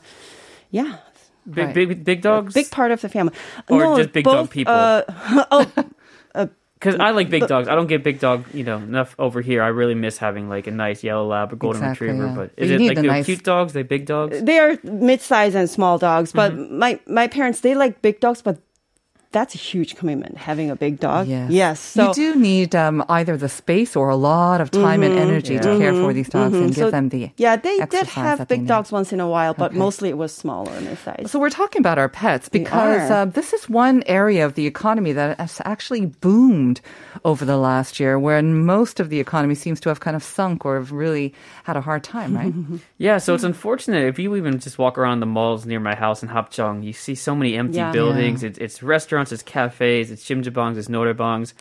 yeah, 0.73 0.95
Big 1.49 1.65
Right. 1.67 1.75
big 1.75 2.05
big 2.05 2.21
dogs? 2.23 2.55
big 2.55 2.71
part 2.71 2.91
of 2.93 3.01
the 3.01 3.09
family. 3.09 3.35
Or 3.69 3.97
just 3.97 4.13
big 4.13 4.25
dog 4.25 4.51
people? 4.51 4.73
Uh, 4.75 5.03
oh, 5.51 5.67
Cuz 6.81 6.97
I 6.99 7.11
like 7.11 7.29
big 7.29 7.47
dogs. 7.47 7.69
I 7.69 7.75
don't 7.75 7.89
get 7.89 8.03
big 8.03 8.21
dog, 8.21 8.45
you 8.55 8.65
know, 8.65 8.77
enough 8.79 9.15
over 9.19 9.43
here. 9.43 9.63
I 9.63 9.69
really 9.69 9.95
miss 9.95 10.17
having 10.17 10.49
like 10.49 10.67
a 10.67 10.71
nice 10.71 11.05
yellow 11.05 11.27
lab 11.27 11.53
or 11.53 11.57
golden 11.57 11.83
Exactly, 11.83 12.07
retriever, 12.09 12.29
yeah. 12.29 12.35
but 12.35 12.57
But 12.57 12.65
is 12.65 12.71
you 12.71 12.77
it 12.77 12.81
like 12.89 12.97
the 12.97 13.03
the 13.03 13.09
nice- 13.09 13.27
cute 13.27 13.43
dogs? 13.45 13.75
They 13.75 13.83
big 13.83 14.07
dogs? 14.07 14.43
they 14.43 14.59
are 14.59 14.79
mid-sized 14.83 15.55
and 15.55 15.69
small 15.69 15.99
dogs, 15.99 16.33
but 16.33 16.53
Mm-hmm. 16.53 16.79
my 16.79 16.99
my 17.07 17.27
parents 17.29 17.61
they 17.61 17.75
like 17.75 18.01
big 18.01 18.21
dogs, 18.21 18.41
but 18.41 18.57
that's 19.33 19.55
a 19.55 19.59
huge 19.59 19.95
commitment 19.97 20.37
having 20.39 20.71
a 20.71 20.77
big 20.77 20.99
dog. 20.99 21.29
Yes. 21.29 21.51
Yes. 21.53 21.81
So 21.81 22.09
you 22.09 22.15
do 22.15 22.37
need 22.37 22.75
um, 22.75 23.05
either 23.09 23.37
the 23.37 23.49
space 23.49 23.95
or 23.95 24.09
a 24.09 24.17
lot 24.17 24.61
of 24.61 24.71
time 24.71 25.03
and 25.03 25.15
energy 25.15 25.57
to 25.59 25.79
care 25.79 25.95
for 25.95 26.13
these 26.13 26.29
dogs 26.29 26.55
and 26.59 26.75
give 26.75 26.87
So, 26.87 26.91
them 26.91 27.09
the 27.11 27.31
yeah, 27.37 27.57
they 27.57 27.79
did 27.87 28.07
have 28.09 28.49
big 28.49 28.67
dogs 28.67 28.91
once 28.91 29.13
in 29.13 29.21
a 29.21 29.29
while, 29.29 29.55
but 29.55 29.71
Okay. 29.71 29.79
mostly 29.79 30.09
it 30.09 30.19
was 30.19 30.35
smaller 30.35 30.75
in 30.77 30.85
their 30.85 30.97
size. 30.97 31.31
So 31.31 31.39
we're 31.39 31.51
talking 31.63 31.81
about 31.81 31.99
our 31.99 32.09
pets 32.09 32.49
because 32.49 33.11
uh, 33.11 33.25
this 33.27 33.53
is 33.53 33.69
one 33.69 34.03
area 34.07 34.45
of 34.47 34.55
the 34.55 34.67
economy 34.67 35.13
that 35.13 35.39
has 35.39 35.61
actually 35.65 36.07
boomed 36.07 36.81
over 37.25 37.45
the 37.45 37.57
last 37.57 38.01
year, 38.01 38.19
when 38.19 38.65
most 38.65 38.99
of 39.01 39.11
the 39.11 39.21
economy 39.21 39.55
seems 39.55 39.79
to 39.81 39.89
have 39.91 40.01
kind 40.01 40.17
of 40.17 40.23
sunk 40.23 40.65
or 40.65 40.75
have 40.77 40.91
really 40.91 41.35
had 41.65 41.77
a 41.77 41.81
hard 41.81 42.03
time, 42.03 42.35
right? 42.35 42.55
Yeah, 42.99 43.19
so 43.19 43.35
it's 43.35 43.45
unfortunate 43.45 44.05
if 44.09 44.19
you 44.19 44.37
even 44.37 44.59
just 44.59 44.77
walk 44.79 44.99
around 44.99 45.21
the 45.21 45.27
malls 45.27 45.65
near 45.67 45.81
my 45.81 45.95
house 45.95 46.23
in 46.23 46.29
Hapjeong, 46.29 46.83
you 46.85 46.93
see 46.93 47.15
so 47.15 47.35
many 47.35 47.57
empty 47.57 47.79
Yeah. 47.79 47.93
buildings. 47.93 48.43
It's, 48.43 48.59
it's 48.59 48.83
restaurants, 48.83 49.20
it's 49.33 49.43
cafes, 49.43 50.11
it's 50.11 50.25
jjimjilbangs, 50.25 50.77
it's 50.77 50.89
noraebangs. 50.89 51.53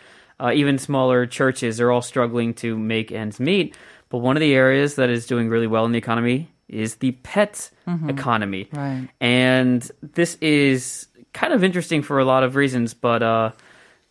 Uh, 0.42 0.52
even 0.54 0.78
smaller 0.78 1.26
churches 1.26 1.82
are 1.82 1.92
all 1.92 2.02
struggling 2.02 2.54
to 2.56 2.78
make 2.78 3.12
ends 3.12 3.40
meet. 3.40 3.76
But 4.10 4.20
one 4.20 4.38
of 4.38 4.42
the 4.42 4.54
areas 4.54 4.96
that 4.96 5.10
is 5.10 5.28
doing 5.28 5.50
really 5.50 5.68
well 5.68 5.86
in 5.86 5.92
the 5.92 5.98
economy 5.98 6.50
is 6.70 6.96
the 6.96 7.12
pet 7.12 7.70
economy. 8.08 8.70
Right. 8.72 9.10
And 9.20 9.90
this 10.02 10.36
is 10.42 11.08
kind 11.34 11.54
of 11.54 11.64
interesting 11.64 12.02
for 12.02 12.20
a 12.20 12.26
lot 12.26 12.44
of 12.44 12.56
reasons, 12.56 12.94
but 12.94 13.22
uh, 13.22 13.52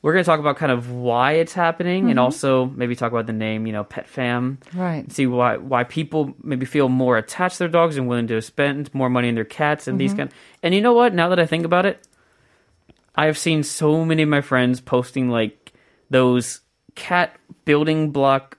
we're 0.02 0.12
going 0.12 0.22
to 0.24 0.26
talk 0.26 0.38
about 0.40 0.56
kind 0.56 0.70
of 0.70 0.90
why 0.90 1.32
it's 1.32 1.52
happening 1.52 2.10
and 2.10 2.18
also 2.18 2.66
maybe 2.66 2.94
talk 2.94 3.10
about 3.10 3.26
the 3.26 3.32
name, 3.32 3.66
you 3.66 3.72
know, 3.72 3.84
Pet 3.84 4.06
Fam 4.06 4.58
Right. 4.74 5.10
see 5.10 5.26
why 5.26 5.56
why 5.56 5.84
people 5.84 6.34
maybe 6.42 6.66
feel 6.66 6.88
more 6.88 7.16
attached 7.16 7.54
to 7.56 7.60
their 7.60 7.68
dogs 7.68 7.96
and 7.96 8.06
willing 8.08 8.26
to 8.28 8.40
spend 8.42 8.92
more 8.94 9.08
money 9.10 9.28
on 9.28 9.34
their 9.34 9.44
cats 9.44 9.88
and 9.88 9.98
these 10.00 10.12
kind. 10.14 10.30
And 10.62 10.74
you 10.74 10.80
know 10.80 10.92
what? 10.92 11.14
Now 11.14 11.28
that 11.30 11.40
I 11.40 11.46
think 11.46 11.64
about 11.64 11.86
it, 11.86 12.06
I 13.18 13.26
have 13.26 13.37
seen 13.37 13.64
so 13.64 14.04
many 14.04 14.22
of 14.22 14.28
my 14.28 14.40
friends 14.40 14.80
posting 14.80 15.28
like 15.28 15.72
those 16.08 16.60
cat 16.94 17.34
building 17.64 18.12
block. 18.12 18.58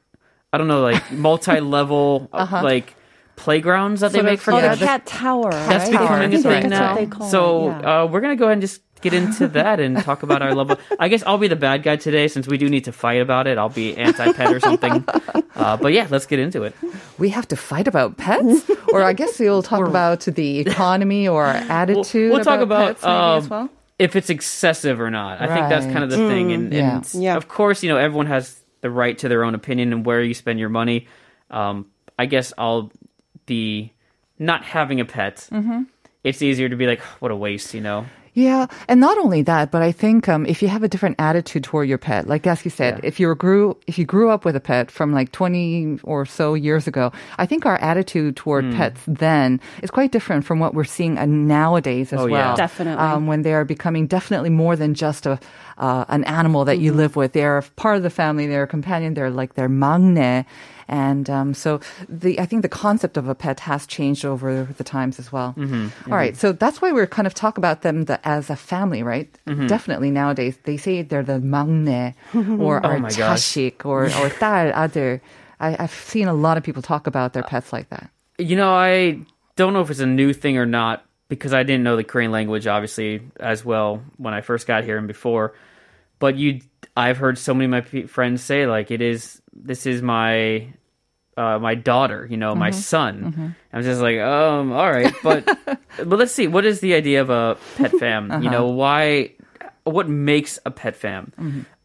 I 0.52 0.58
don't 0.58 0.68
know, 0.68 0.82
like 0.82 1.12
multi-level 1.14 2.28
uh, 2.34 2.60
like 2.62 2.94
playgrounds 3.38 4.02
that 4.02 4.12
they 4.12 4.22
make 4.22 4.42
for 4.42 4.54
oh, 4.54 4.58
yeah, 4.58 4.76
the 4.76 4.86
cats. 4.86 5.10
cat 5.10 5.20
tower. 5.22 5.50
That's 5.52 5.90
right? 5.90 5.92
becoming 6.02 6.34
I 6.34 6.40
a 6.40 6.42
think 6.42 6.44
thing 6.44 6.70
now. 6.72 6.90
what 6.90 7.00
they 7.00 7.06
call 7.06 7.30
So 7.30 7.72
it, 7.72 7.82
yeah. 7.84 8.02
uh, 8.02 8.06
we're 8.08 8.20
gonna 8.20 8.36
go 8.36 8.46
ahead 8.46 8.54
and 8.54 8.62
just 8.62 8.82
get 9.00 9.14
into 9.14 9.48
that 9.60 9.80
and 9.80 9.98
talk 10.04 10.24
about 10.24 10.42
our 10.42 10.54
love. 10.54 10.72
Of, 10.72 10.80
I 11.00 11.08
guess 11.08 11.24
I'll 11.24 11.38
be 11.38 11.48
the 11.48 11.56
bad 11.56 11.82
guy 11.84 11.96
today 11.96 12.28
since 12.28 12.46
we 12.46 12.58
do 12.58 12.68
need 12.68 12.84
to 12.84 12.92
fight 12.92 13.22
about 13.22 13.48
it. 13.48 13.58
I'll 13.58 13.70
be 13.70 13.96
anti-pet 13.96 14.54
or 14.54 14.60
something. 14.60 15.06
Uh, 15.56 15.76
but 15.76 15.92
yeah, 15.92 16.08
let's 16.10 16.26
get 16.26 16.40
into 16.40 16.64
it. 16.64 16.74
We 17.18 17.28
have 17.30 17.46
to 17.50 17.58
fight 17.58 17.86
about 17.90 18.16
pets, 18.16 18.70
or 18.94 19.04
I 19.04 19.12
guess 19.12 19.38
we'll 19.40 19.62
talk 19.62 19.86
about 19.86 20.22
the 20.22 20.60
economy 20.60 21.28
or 21.28 21.44
our 21.44 21.56
attitude. 21.56 22.32
we'll 22.32 22.46
talk 22.46 22.62
about, 22.62 22.88
pets 22.88 23.04
maybe 23.04 23.12
as 23.14 23.44
um, 23.44 23.50
well. 23.50 23.70
If 24.00 24.16
it's 24.16 24.30
excessive 24.30 25.00
or 25.02 25.12
not. 25.12 25.42
I 25.42 25.48
think 25.54 25.68
that's 25.70 25.86
kind 25.86 26.04
of 26.04 26.10
the 26.10 26.18
Right. 26.18 26.30
thing. 26.30 26.52
And, 26.54 26.74
Yeah. 26.74 26.96
and 26.98 27.14
Yeah. 27.14 27.36
of 27.36 27.48
course, 27.50 27.84
you 27.84 27.90
know, 27.90 27.98
everyone 27.98 28.28
has 28.28 28.60
the 28.82 28.90
right 28.90 29.18
to 29.18 29.28
their 29.28 29.44
own 29.44 29.54
opinion 29.56 29.92
and 29.94 30.06
where 30.06 30.24
you 30.24 30.34
spend 30.34 30.58
your 30.60 30.70
money. 30.70 31.08
Um, 31.52 31.86
I 32.18 32.26
guess 32.26 32.54
I'll 32.58 32.92
be 33.46 33.92
not 34.40 34.64
having 34.64 35.00
a 35.02 35.06
pet. 35.06 35.48
Mm-hmm. 35.52 35.84
It's 36.24 36.42
easier 36.42 36.70
to 36.70 36.76
be 36.76 36.88
like, 36.88 37.02
what 37.20 37.30
a 37.32 37.36
waste, 37.36 37.74
you 37.74 37.82
know? 37.82 38.06
Yeah, 38.40 38.68
and 38.88 39.00
not 39.02 39.18
only 39.18 39.42
that, 39.52 39.66
but 39.74 39.82
I 39.90 39.92
think 39.92 40.30
um, 40.30 40.46
if 40.46 40.62
you 40.64 40.70
have 40.70 40.84
a 40.84 40.88
different 40.88 41.18
attitude 41.20 41.64
toward 41.68 41.90
your 41.92 41.98
pet, 41.98 42.28
like 42.34 42.48
as 42.48 42.64
you 42.64 42.72
said, 42.72 42.94
Yeah. 42.96 43.08
if 43.10 43.20
you 43.20 43.28
grew 43.36 43.76
if 43.90 43.98
you 44.00 44.06
grew 44.06 44.30
up 44.34 44.46
with 44.48 44.56
a 44.56 44.64
pet 44.72 44.86
from 44.98 45.12
like 45.20 45.30
twenty 45.40 46.00
or 46.04 46.26
so 46.26 46.54
years 46.68 46.88
ago, 46.88 47.12
I 47.44 47.46
think 47.50 47.66
our 47.66 47.76
attitude 47.92 48.36
toward 48.40 48.64
Hmm. 48.66 48.78
pets 48.80 49.02
then 49.08 49.60
is 49.84 49.92
quite 49.92 50.12
different 50.16 50.46
from 50.48 50.58
what 50.64 50.72
we're 50.74 50.88
seeing 50.98 51.18
uh, 51.20 51.26
nowadays 51.26 52.14
as 52.14 52.20
Oh, 52.22 52.28
yeah. 52.28 52.34
well. 52.38 52.56
Definitely. 52.56 53.04
um, 53.06 53.28
when 53.28 53.42
they 53.42 53.54
are 53.54 53.66
becoming 53.66 54.08
definitely 54.08 54.50
more 54.64 54.76
than 54.82 54.94
just 54.94 55.26
a 55.26 55.36
uh, 55.78 56.06
an 56.16 56.24
animal 56.40 56.64
that 56.66 56.76
Mm-hmm. 56.78 56.86
you 56.86 56.94
live 57.04 57.14
with. 57.20 57.32
They're 57.34 57.62
part 57.76 57.96
of 57.98 58.04
the 58.04 58.10
family. 58.22 58.48
They're 58.48 58.68
a 58.72 58.74
companion. 58.78 59.16
They're 59.16 59.32
like 59.42 59.56
their 59.60 59.70
maknae. 59.70 60.46
And 60.89 61.31
um, 61.31 61.55
so 61.55 61.81
the 62.09 62.39
I 62.39 62.45
think 62.45 62.61
the 62.63 62.69
concept 62.69 63.17
of 63.17 63.27
a 63.29 63.35
pet 63.35 63.61
has 63.61 63.87
changed 63.87 64.25
over 64.25 64.69
the 64.77 64.85
times 64.85 65.19
as 65.19 65.33
well. 65.33 65.55
Mm-hmm. 65.57 66.13
All 66.13 66.19
right, 66.19 66.37
so 66.37 66.53
that's 66.53 66.83
why 66.83 66.93
we're 66.93 67.07
kind 67.07 67.27
of 67.27 67.33
talk 67.33 67.57
about 67.57 67.81
them 67.83 68.05
the, 68.05 68.21
as 68.29 68.51
a 68.51 68.57
family, 68.57 69.03
right? 69.03 69.33
Mm-hmm. 69.47 69.67
Definitely 69.67 70.11
nowadays 70.11 70.59
they 70.65 70.77
say 70.77 71.01
they're 71.03 71.23
the 71.23 71.41
막내 71.41 72.13
or 72.61 72.85
Oh 72.85 72.91
or 72.91 72.99
my 72.99 73.09
gosh. 73.09 73.41
자식 73.57 73.87
or 73.87 74.05
or 74.05 74.29
딸 74.29 74.73
아들. 74.75 75.21
I, 75.59 75.77
I've 75.83 75.95
seen 75.95 76.29
a 76.29 76.35
lot 76.35 76.59
of 76.59 76.63
people 76.65 76.83
talk 76.83 77.07
about 77.07 77.33
their 77.33 77.45
pets 77.45 77.73
like 77.73 77.89
that. 77.89 78.11
You 78.39 78.57
know, 78.57 78.75
I 78.75 79.21
don't 79.57 79.73
know 79.73 79.81
if 79.81 79.89
it's 79.91 80.01
a 80.01 80.07
new 80.07 80.33
thing 80.35 80.59
or 80.59 80.67
not 80.67 81.05
because 81.29 81.55
I 81.55 81.63
didn't 81.63 81.85
know 81.85 81.97
the 81.97 82.05
Korean 82.05 82.31
language 82.31 82.67
obviously 82.67 83.23
as 83.41 83.65
well 83.65 84.03
when 84.19 84.35
I 84.35 84.43
first 84.43 84.67
got 84.67 84.85
here 84.85 84.99
and 84.99 85.09
before. 85.09 85.55
But 86.19 86.37
you, 86.37 86.61
I've 86.97 87.17
heard 87.19 87.39
so 87.39 87.55
many 87.55 87.65
of 87.65 87.71
my 87.71 87.81
pe- 87.81 88.07
friends 88.07 88.43
say 88.43 88.67
like 88.67 88.91
it 88.91 89.01
is. 89.01 89.41
This 89.57 89.87
is 89.87 90.03
my. 90.03 90.69
uh, 91.38 91.58
my 91.58 91.74
daughter, 91.76 92.28
you 92.30 92.36
know, 92.36 92.54
my 92.54 92.72
son. 92.72 93.56
I'm 93.72 93.84
just 93.84 94.02
like, 94.02 94.18
um, 94.20 94.72
all 94.74 94.92
right, 94.92 95.14
but 95.24 95.46
but 95.98 96.20
let's 96.20 96.34
see. 96.34 96.48
What 96.48 96.66
is 96.66 96.82
the 96.82 96.94
idea 96.96 97.22
of 97.22 97.30
a 97.30 97.58
pet 97.78 97.92
fam? 97.94 98.44
You 98.44 98.50
know, 98.50 98.68
why? 98.68 99.32
What 99.86 100.10
makes 100.10 100.60
a 100.66 100.72
pet 100.72 100.96
fam? 100.98 101.32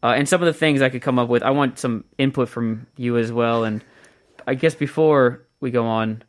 Uh, 0.03 0.13
and 0.17 0.27
some 0.27 0.41
of 0.41 0.45
the 0.45 0.53
things 0.53 0.81
I 0.81 0.89
could 0.89 1.01
come 1.01 1.17
up 1.17 1.29
with. 1.29 1.41
I 1.41 1.51
want 1.51 1.79
some 1.79 2.03
input 2.17 2.49
from 2.49 2.85
you 2.97 3.17
as 3.17 3.31
well. 3.31 3.63
And 3.63 3.81
I 4.45 4.55
guess 4.55 4.75
before 4.75 5.41
we 5.61 5.71
go 5.71 5.85
on, 5.87 6.21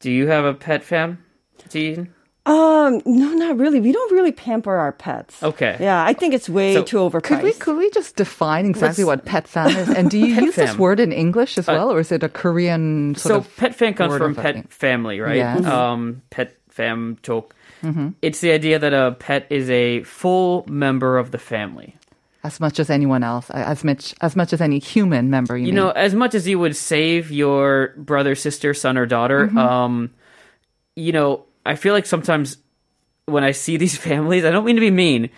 do 0.00 0.10
you 0.10 0.26
have 0.28 0.44
a 0.44 0.52
pet 0.54 0.84
fam, 0.84 1.24
Jean? 1.70 2.12
Um, 2.44 3.00
no, 3.06 3.28
not 3.34 3.56
really. 3.56 3.78
We 3.80 3.92
don't 3.92 4.12
really 4.12 4.32
pamper 4.32 4.74
our 4.74 4.90
pets. 4.92 5.40
Okay. 5.42 5.76
Yeah, 5.78 6.04
I 6.04 6.12
think 6.12 6.34
it's 6.34 6.48
way 6.48 6.74
So, 6.74 6.82
too 6.82 6.96
overpriced. 6.96 7.22
Could 7.22 7.42
we 7.44 7.52
could 7.52 7.76
we 7.78 7.88
just 7.90 8.16
define 8.16 8.66
exactly 8.66 9.04
Let's- 9.04 9.18
what 9.18 9.24
pet 9.24 9.46
fam 9.46 9.68
is? 9.76 9.88
And 9.88 10.10
do 10.10 10.18
you 10.22 10.34
Pet 10.34 10.42
use 10.44 10.54
this 10.56 10.76
word 10.76 10.98
in 10.98 11.12
English 11.12 11.56
as 11.56 11.68
Uh, 11.68 11.72
well, 11.74 11.92
or 11.92 12.00
is 12.00 12.10
it 12.10 12.22
a 12.24 12.28
Korean 12.28 13.14
sort 13.14 13.30
So 13.30 13.36
of? 13.38 13.56
pet 13.56 13.74
fam 13.76 13.94
comes 13.94 14.16
from 14.18 14.34
pet 14.34 14.72
family, 14.72 15.20
right? 15.20 15.36
Yes. 15.36 15.64
Um, 15.64 16.22
pet 16.30 16.56
fam 16.68 17.16
talk. 17.22 17.54
It's 18.22 18.40
the 18.40 18.52
idea 18.52 18.78
that 18.78 18.92
a 18.94 19.12
pet 19.18 19.46
is 19.50 19.68
a 19.70 20.02
full 20.04 20.64
member 20.68 21.18
of 21.18 21.30
the 21.30 21.38
family. 21.38 21.94
as 22.44 22.58
much 22.58 22.80
as 22.80 22.90
anyone 22.90 23.22
else, 23.22 23.50
as 23.50 23.84
much 23.84 24.14
as 24.20 24.34
much 24.34 24.52
as 24.52 24.60
any 24.60 24.80
human 24.80 25.30
member. 25.30 25.56
You, 25.56 25.66
you 25.66 25.72
know, 25.72 25.90
as 25.90 26.12
much 26.14 26.34
as 26.34 26.46
you 26.48 26.58
would 26.58 26.74
save 26.74 27.30
your 27.30 27.94
brother, 27.96 28.34
sister, 28.34 28.74
son, 28.74 28.98
or 28.98 29.06
daughter, 29.06 29.46
um, 29.58 30.10
you 30.96 31.12
know, 31.12 31.44
I 31.64 31.74
feel 31.76 31.92
like 31.94 32.06
sometimes 32.06 32.58
when 33.26 33.44
I 33.44 33.52
see 33.52 33.76
these 33.78 33.96
families, 33.96 34.44
I 34.44 34.50
don't 34.50 34.64
mean 34.64 34.76
to 34.76 34.80
be 34.80 34.90
mean, 34.90 35.30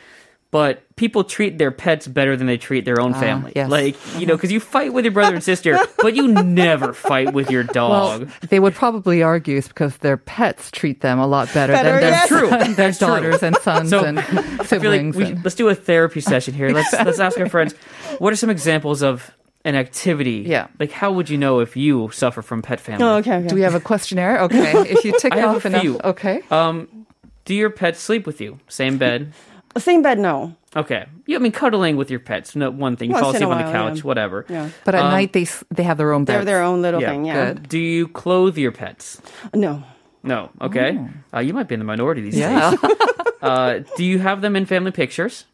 but 0.51 0.85
people 0.97 1.25
treat 1.25 1.59
their 1.59 1.73
pets 1.73 2.07
better 2.07 2.37
than 2.37 2.47
they 2.47 2.57
treat 2.57 2.85
their 2.85 3.01
own 3.01 3.13
ah, 3.15 3.21
family. 3.21 3.53
yes. 3.57 3.69
Like, 3.69 3.97
you 4.21 4.25
know, 4.27 4.37
because 4.37 4.53
you 4.53 4.61
fight 4.61 4.93
with 4.93 5.05
your 5.05 5.11
brother 5.13 5.35
and 5.35 5.43
sister, 5.43 5.77
but 5.99 6.15
you 6.15 6.29
never 6.29 6.93
fight 6.93 7.33
with 7.35 7.51
your 7.51 7.65
Well, 7.75 8.21
dog. 8.21 8.31
they 8.49 8.61
would 8.61 8.75
probably 8.75 9.21
argue 9.21 9.59
it's 9.59 9.67
because 9.67 9.97
their 9.99 10.17
pets 10.17 10.71
treat 10.71 11.01
them 11.01 11.19
a 11.19 11.27
lot 11.27 11.53
better, 11.53 11.73
Better, 11.73 11.91
than 11.91 12.01
their, 12.03 12.11
yes. 12.11 12.29
True. 12.29 12.49
son- 12.49 12.75
their 12.77 12.93
daughters 12.93 13.43
and 13.43 13.57
sons 13.57 13.91
So, 13.91 14.05
and 14.05 14.21
I 14.21 14.23
feel 14.23 14.47
like 14.59 14.67
siblings. 14.69 15.17
we, 15.17 15.25
and- 15.25 15.43
let's 15.45 15.57
do 15.57 15.69
a 15.69 15.75
therapy 15.75 16.21
session 16.21 16.55
here. 16.55 16.71
Let's 16.71 16.93
let's 16.93 17.19
ask 17.19 17.37
our 17.41 17.49
friends, 17.49 17.75
what 18.19 18.33
are 18.33 18.37
some 18.37 18.51
examples 18.51 19.03
of 19.03 19.29
an 19.65 19.75
activity? 19.75 20.45
Yeah. 20.47 20.67
Like, 20.79 20.93
how 20.93 21.13
would 21.13 21.29
you 21.31 21.39
know 21.39 21.61
if 21.61 21.77
you 21.77 22.11
suffer 22.13 22.43
from 22.43 22.63
pet 22.63 22.81
family? 22.81 23.05
Oh, 23.05 23.17
okay, 23.17 23.37
okay. 23.39 23.49
Do 23.49 23.55
we 23.55 23.63
have 23.63 23.75
a 23.75 23.81
questionnaire? 23.81 24.41
Okay. 24.43 24.73
If 24.95 25.05
you 25.05 25.13
tick 25.19 25.33
I 25.33 25.39
have 25.39 25.57
off 25.57 25.65
a 25.65 25.69
enough. 25.69 25.83
few. 25.83 26.01
Okay. 26.05 26.43
Um, 26.51 27.07
do 27.45 27.55
your 27.55 27.71
pets 27.71 28.01
sleep 28.01 28.27
with 28.27 28.41
you? 28.41 28.59
Same 28.69 28.99
bed? 28.99 29.33
Same 29.77 30.03
bed, 30.03 30.19
no. 30.19 30.55
Okay. 30.77 31.07
Yeah, 31.27 31.37
I 31.37 31.41
mean, 31.41 31.53
cuddling 31.53 31.97
with 31.97 32.11
your 32.11 32.21
pets, 32.21 32.55
no 32.57 32.71
one 32.71 32.97
thing. 32.97 33.11
You 33.11 33.15
Once 33.15 33.23
fall 33.23 33.31
in 33.31 33.43
a 33.43 33.47
asleep 33.47 33.57
on 33.59 33.67
the 33.67 33.73
couch, 33.73 33.97
yeah. 33.99 34.03
whatever. 34.03 34.45
Yeah. 34.49 34.71
But 34.85 34.95
at 34.95 35.03
Um, 35.05 35.11
night 35.11 35.33
they 35.33 35.47
they 35.75 35.83
have 35.85 35.97
their 35.99 36.13
own 36.13 36.25
They're 36.25 36.45
their 36.45 36.63
own 36.63 36.83
little 36.83 37.01
Yeah. 37.01 37.11
thing, 37.11 37.25
yeah. 37.25 37.53
Good. 37.55 37.69
Do 37.69 37.79
you 37.79 38.09
clothe 38.09 38.57
your 38.59 38.73
pets? 38.73 39.21
No. 39.55 39.83
No. 40.23 40.51
Okay. 40.61 40.99
Uh, 41.35 41.41
you 41.41 41.53
might 41.55 41.69
be 41.69 41.75
in 41.75 41.81
the 41.81 41.85
minority 41.87 42.23
these 42.23 42.37
Oh. 42.37 42.41
Yeah. 42.41 42.71
days. 42.71 42.81
Uh, 43.45 43.81
do 43.99 44.05
you 44.05 44.19
have 44.21 44.41
them 44.41 44.57
in 44.57 44.65
family 44.65 44.91
pictures? 44.91 45.45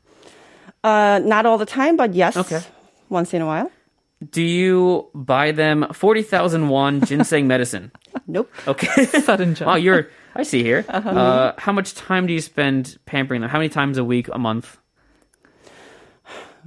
Uh, 0.85 1.19
not 1.25 1.45
all 1.45 1.59
the 1.59 1.67
time, 1.67 1.97
but 1.97 2.15
yes. 2.15 2.37
Okay. 2.37 2.61
Once 3.09 3.35
in 3.35 3.43
a 3.43 3.47
while. 3.47 3.69
Do 4.29 4.43
you 4.43 5.09
buy 5.15 5.53
them 5.53 5.87
40,000 5.93 6.69
won 6.69 7.01
ginseng 7.05 7.47
medicine? 7.47 7.91
Nope. 8.27 8.53
Okay. 8.69 9.07
Sudden 9.07 9.55
jump. 9.57 9.71
Oh, 9.71 9.75
you're. 9.75 10.09
I 10.37 10.45
see 10.45 10.63
here. 10.63 10.85
Uh-huh. 10.89 11.11
Uh, 11.11 11.53
how 11.59 11.73
much 11.73 11.95
time 11.95 12.27
do 12.27 12.33
you 12.33 12.41
spend 12.41 12.97
pampering 13.05 13.41
them? 13.41 13.51
How 13.51 13.59
many 13.59 13.69
times 13.69 13.99
a 13.99 14.05
week, 14.05 14.29
a 14.33 14.39
month? 14.39 14.79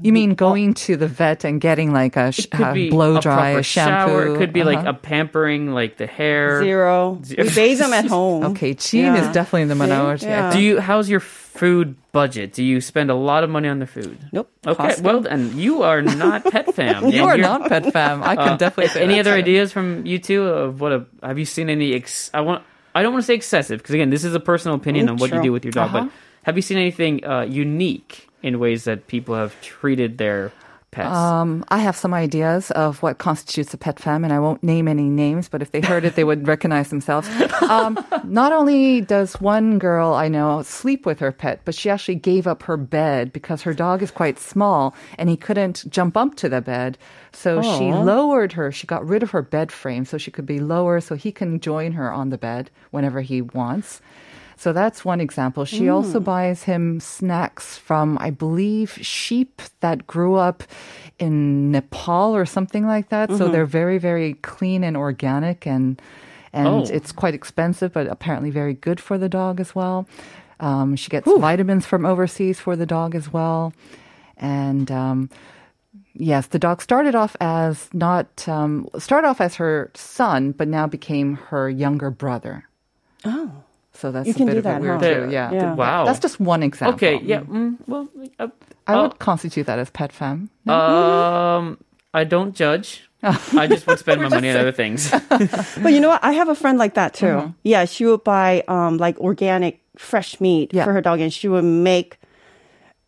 You 0.01 0.12
mean 0.13 0.33
going 0.35 0.73
to 0.85 0.95
the 0.97 1.07
vet 1.07 1.43
and 1.43 1.62
getting 1.62 1.93
like 1.93 2.15
a, 2.17 2.31
sh- 2.31 2.45
It 2.51 2.59
a 2.59 2.89
blow 2.89 3.19
dry 3.19 3.35
proper 3.53 3.59
a 3.59 3.63
shampoo? 3.63 4.12
shower. 4.12 4.35
It 4.35 4.38
could 4.38 4.53
be 4.53 4.63
like 4.63 4.79
Uh-huh. 4.79 4.89
a 4.89 4.93
pampering, 4.93 5.71
like 5.73 5.97
the 5.97 6.07
hair. 6.07 6.62
Zero. 6.63 7.19
Zero. 7.23 7.43
We 7.43 7.50
bathe 7.53 7.79
them 7.79 7.93
at 7.93 8.05
home. 8.17 8.43
Okay, 8.51 8.73
Jean 8.73 9.15
is 9.15 9.27
definitely 9.33 9.63
in 9.63 9.67
the 9.69 9.75
See? 9.75 9.79
minority. 9.79 10.25
Yeah. 10.25 10.51
Do 10.51 10.59
you? 10.59 10.79
How's 10.79 11.09
your 11.09 11.19
food 11.19 11.95
budget? 12.12 12.53
Do 12.53 12.63
you 12.63 12.81
spend 12.81 13.12
a 13.12 13.15
lot 13.15 13.43
of 13.43 13.50
money 13.50 13.69
on 13.69 13.79
the 13.79 13.88
food? 13.88 14.17
Nope. 14.31 14.50
Okay. 14.65 14.83
Costco. 14.95 15.01
Well, 15.03 15.25
and 15.27 15.53
you 15.53 15.83
are 15.83 16.01
not 16.01 16.43
pet 16.45 16.73
fam. 16.75 17.09
You 17.09 17.25
are 17.25 17.38
not 17.38 17.69
pet 17.69 17.91
fam. 17.93 18.23
I 18.23 18.35
can 18.35 18.50
Uh, 18.50 18.57
definitely 18.57 18.89
say 18.89 19.03
Any 19.03 19.15
that 19.15 19.19
other 19.21 19.33
too. 19.38 19.39
ideas 19.45 19.71
from 19.71 20.05
you 20.05 20.17
two 20.19 20.43
of 20.43 20.81
what 20.81 20.91
a? 20.91 21.05
Have 21.21 21.38
you 21.39 21.45
seen 21.45 21.69
any? 21.69 21.93
Ex, 21.93 22.31
I 22.33 22.41
want. 22.41 22.63
I 22.95 23.01
don't 23.01 23.13
want 23.13 23.23
to 23.23 23.27
say 23.27 23.33
excessive 23.35 23.79
because 23.79 23.95
again, 23.95 24.09
this 24.09 24.23
is 24.23 24.35
a 24.35 24.39
personal 24.39 24.75
opinion 24.75 25.07
Mm, 25.07 25.09
on 25.12 25.17
what 25.17 25.31
you 25.33 25.41
do 25.41 25.51
with 25.51 25.65
your 25.65 25.71
dog. 25.71 25.89
Uh-huh. 25.95 26.03
But 26.05 26.12
have 26.43 26.55
you 26.57 26.62
seen 26.62 26.77
anything 26.77 27.25
uh, 27.25 27.41
unique 27.41 28.27
in 28.43 28.59
ways 28.59 28.83
that 28.83 29.07
people 29.07 29.33
have 29.35 29.59
treated 29.62 30.17
their 30.19 30.51
pets? 30.93 31.09
Um, 31.09 31.65
I 31.69 31.79
have 31.79 31.95
some 31.95 32.13
ideas 32.13 32.71
of 32.71 33.01
what 33.01 33.17
constitutes 33.17 33.73
a 33.73 33.77
pet 33.77 34.00
fam, 34.00 34.23
and 34.23 34.31
I 34.31 34.39
won't 34.39 34.63
name 34.63 34.88
any 34.88 35.09
names, 35.09 35.50
but 35.50 35.62
if 35.62 35.71
they 35.71 35.81
heard 35.81 36.05
it, 36.05 36.15
they 36.15 36.23
would 36.23 36.47
recognize 36.47 36.89
themselves. 36.89 37.27
Um, 37.63 37.97
not 38.23 38.51
only 38.51 39.01
does 39.01 39.39
one 39.41 39.79
girl 39.79 40.13
I 40.13 40.27
know 40.27 40.62
sleep 40.62 41.05
with 41.05 41.19
her 41.19 41.31
pet, 41.31 41.62
but 41.65 41.73
she 41.73 41.89
actually 41.89 42.15
gave 42.15 42.45
up 42.45 42.63
her 42.63 42.77
bed 42.77 43.33
because 43.33 43.62
her 43.63 43.73
dog 43.73 44.03
is 44.03 44.12
quite 44.12 44.38
small 44.38 44.93
and 45.17 45.29
he 45.29 45.38
couldn't 45.38 45.89
jump 45.89 46.15
up 46.17 46.35
to 46.35 46.50
the 46.50 46.62
bed. 46.62 46.97
So 47.31 47.62
she 47.62 47.91
lowered 47.91 48.51
her, 48.53 48.71
she 48.71 48.85
got 48.85 49.07
rid 49.07 49.23
of 49.23 49.31
her 49.31 49.41
bed 49.41 49.71
frame 49.71 50.05
so 50.05 50.17
she 50.17 50.29
could 50.29 50.45
be 50.45 50.59
lower 50.59 51.00
so 51.00 51.15
he 51.15 51.31
can 51.31 51.59
join 51.59 51.93
her 51.93 52.12
on 52.12 52.29
the 52.29 52.38
bed 52.38 52.69
whenever 52.91 53.21
he 53.21 53.41
wants. 53.41 54.01
So 54.57 54.72
that's 54.74 55.03
one 55.03 55.19
example. 55.19 55.65
She 55.65 55.89
also 55.89 56.19
buys 56.19 56.63
him 56.63 57.00
snacks 57.00 57.77
from, 57.77 58.17
I 58.22 58.29
believe, 58.29 58.98
sheep 59.01 59.62
that 59.81 60.05
grew 60.07 60.36
up 60.36 60.63
in 61.19 61.72
Nepal 61.72 62.36
or 62.36 62.45
something 62.45 62.86
like 62.88 63.10
that. 63.10 63.29
So 63.31 63.48
they're 63.50 63.65
very, 63.65 63.98
very 63.98 64.33
clean 64.36 64.83
and 64.83 64.95
organic, 64.98 65.65
and 65.65 66.01
and 66.53 66.67
Oh. 66.67 66.86
it's 66.89 67.12
quite 67.12 67.33
expensive, 67.33 67.93
but 67.93 68.07
apparently 68.07 68.51
very 68.51 68.74
good 68.75 69.00
for 69.00 69.17
the 69.17 69.27
dog 69.29 69.60
as 69.60 69.74
well. 69.74 70.07
Um, 70.60 70.95
she 70.95 71.10
gets 71.10 71.27
vitamins 71.39 71.86
from 71.86 72.05
overseas 72.05 72.60
for 72.60 72.75
the 72.75 72.86
dog 72.86 73.15
as 73.15 73.31
well, 73.33 73.74
and. 74.38 74.91
Um, 74.91 75.29
Yes, 76.15 76.45
the 76.45 76.60
dog 76.60 76.79
started 76.81 77.15
off 77.15 77.36
as 77.41 77.89
not 77.91 78.48
um, 78.48 78.88
started 79.00 79.27
off 79.27 79.41
as 79.41 79.55
her 79.55 79.89
son, 79.95 80.51
but 80.51 80.67
now 80.67 80.86
became 80.86 81.38
her 81.50 81.67
younger 81.67 82.12
brother. 82.12 82.69
Oh. 83.25 83.51
So 83.95 84.12
that's 84.12 84.27
You 84.27 84.33
a 84.33 84.38
can 84.38 84.45
bit 84.47 84.53
do 84.53 84.57
of 84.59 84.63
that, 84.65 84.77
a 84.77 84.81
weird 84.81 85.01
huh? 85.01 85.13
too. 85.13 85.29
Yeah. 85.31 85.51
Yeah. 85.51 85.73
Wow. 85.75 86.05
That's 86.05 86.19
just 86.19 86.39
one 86.39 86.63
example. 86.63 86.95
okay. 86.95 87.19
Yeah. 87.23 87.41
Mm, 87.41 87.77
well, 87.88 88.09
uh, 88.39 88.47
I 88.88 88.93
uh, 88.95 89.01
would 89.03 89.19
constitute 89.19 89.65
that 89.67 89.77
as 89.79 89.89
pet 89.91 90.12
fam. 90.12 90.50
Um, 90.67 91.77
I 92.13 92.23
don't 92.23 92.55
judge. 92.55 93.07
I 93.23 93.67
just 93.67 93.88
would 93.88 94.00
spend 94.00 94.21
my 94.21 94.27
money 94.29 94.50
on 94.50 94.57
other 94.57 94.71
things. 94.73 95.09
But 95.82 95.93
you 95.93 95.99
know 96.01 96.10
what? 96.10 96.23
I 96.23 96.34
have 96.34 96.49
a 96.49 96.56
friend 96.56 96.77
like 96.77 96.95
that 96.95 97.13
too. 97.13 97.53
Yeah, 97.63 97.86
she 97.86 98.06
would 98.06 98.23
buy 98.23 98.63
um 98.67 98.97
like 98.97 99.17
organic 99.19 99.79
fresh 99.95 100.41
meat 100.41 100.73
Yeah. 100.73 100.84
for 100.86 100.91
her 100.93 101.01
dog, 101.01 101.21
and 101.21 101.32
she 101.32 101.47
would 101.47 101.63
make 101.63 102.17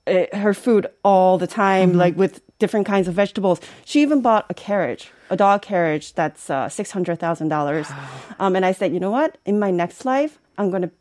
uh, 0.07 0.25
her 0.37 0.53
food 0.53 0.87
all 1.03 1.37
the 1.37 1.47
time, 1.47 1.93
like 1.93 2.15
with 2.15 2.39
different 2.59 2.85
kinds 2.87 3.07
of 3.09 3.13
vegetables. 3.15 3.59
She 3.83 4.01
even 4.01 4.21
bought 4.21 4.45
a 4.49 4.53
carriage, 4.53 5.09
a 5.29 5.35
dog 5.35 5.61
carriage 5.63 6.13
that's 6.13 6.49
uh, 6.49 6.69
six 6.69 6.91
hundred 6.91 7.19
thousand 7.19 7.49
dollars. 7.49 7.91
Um, 8.39 8.55
and 8.55 8.63
I 8.65 8.71
said, 8.71 8.93
you 8.93 8.99
know 9.01 9.11
what? 9.11 9.37
In 9.45 9.59
my 9.59 9.71
next 9.71 10.05
life, 10.05 10.39
I'm 10.57 10.71
gonna 10.71 10.91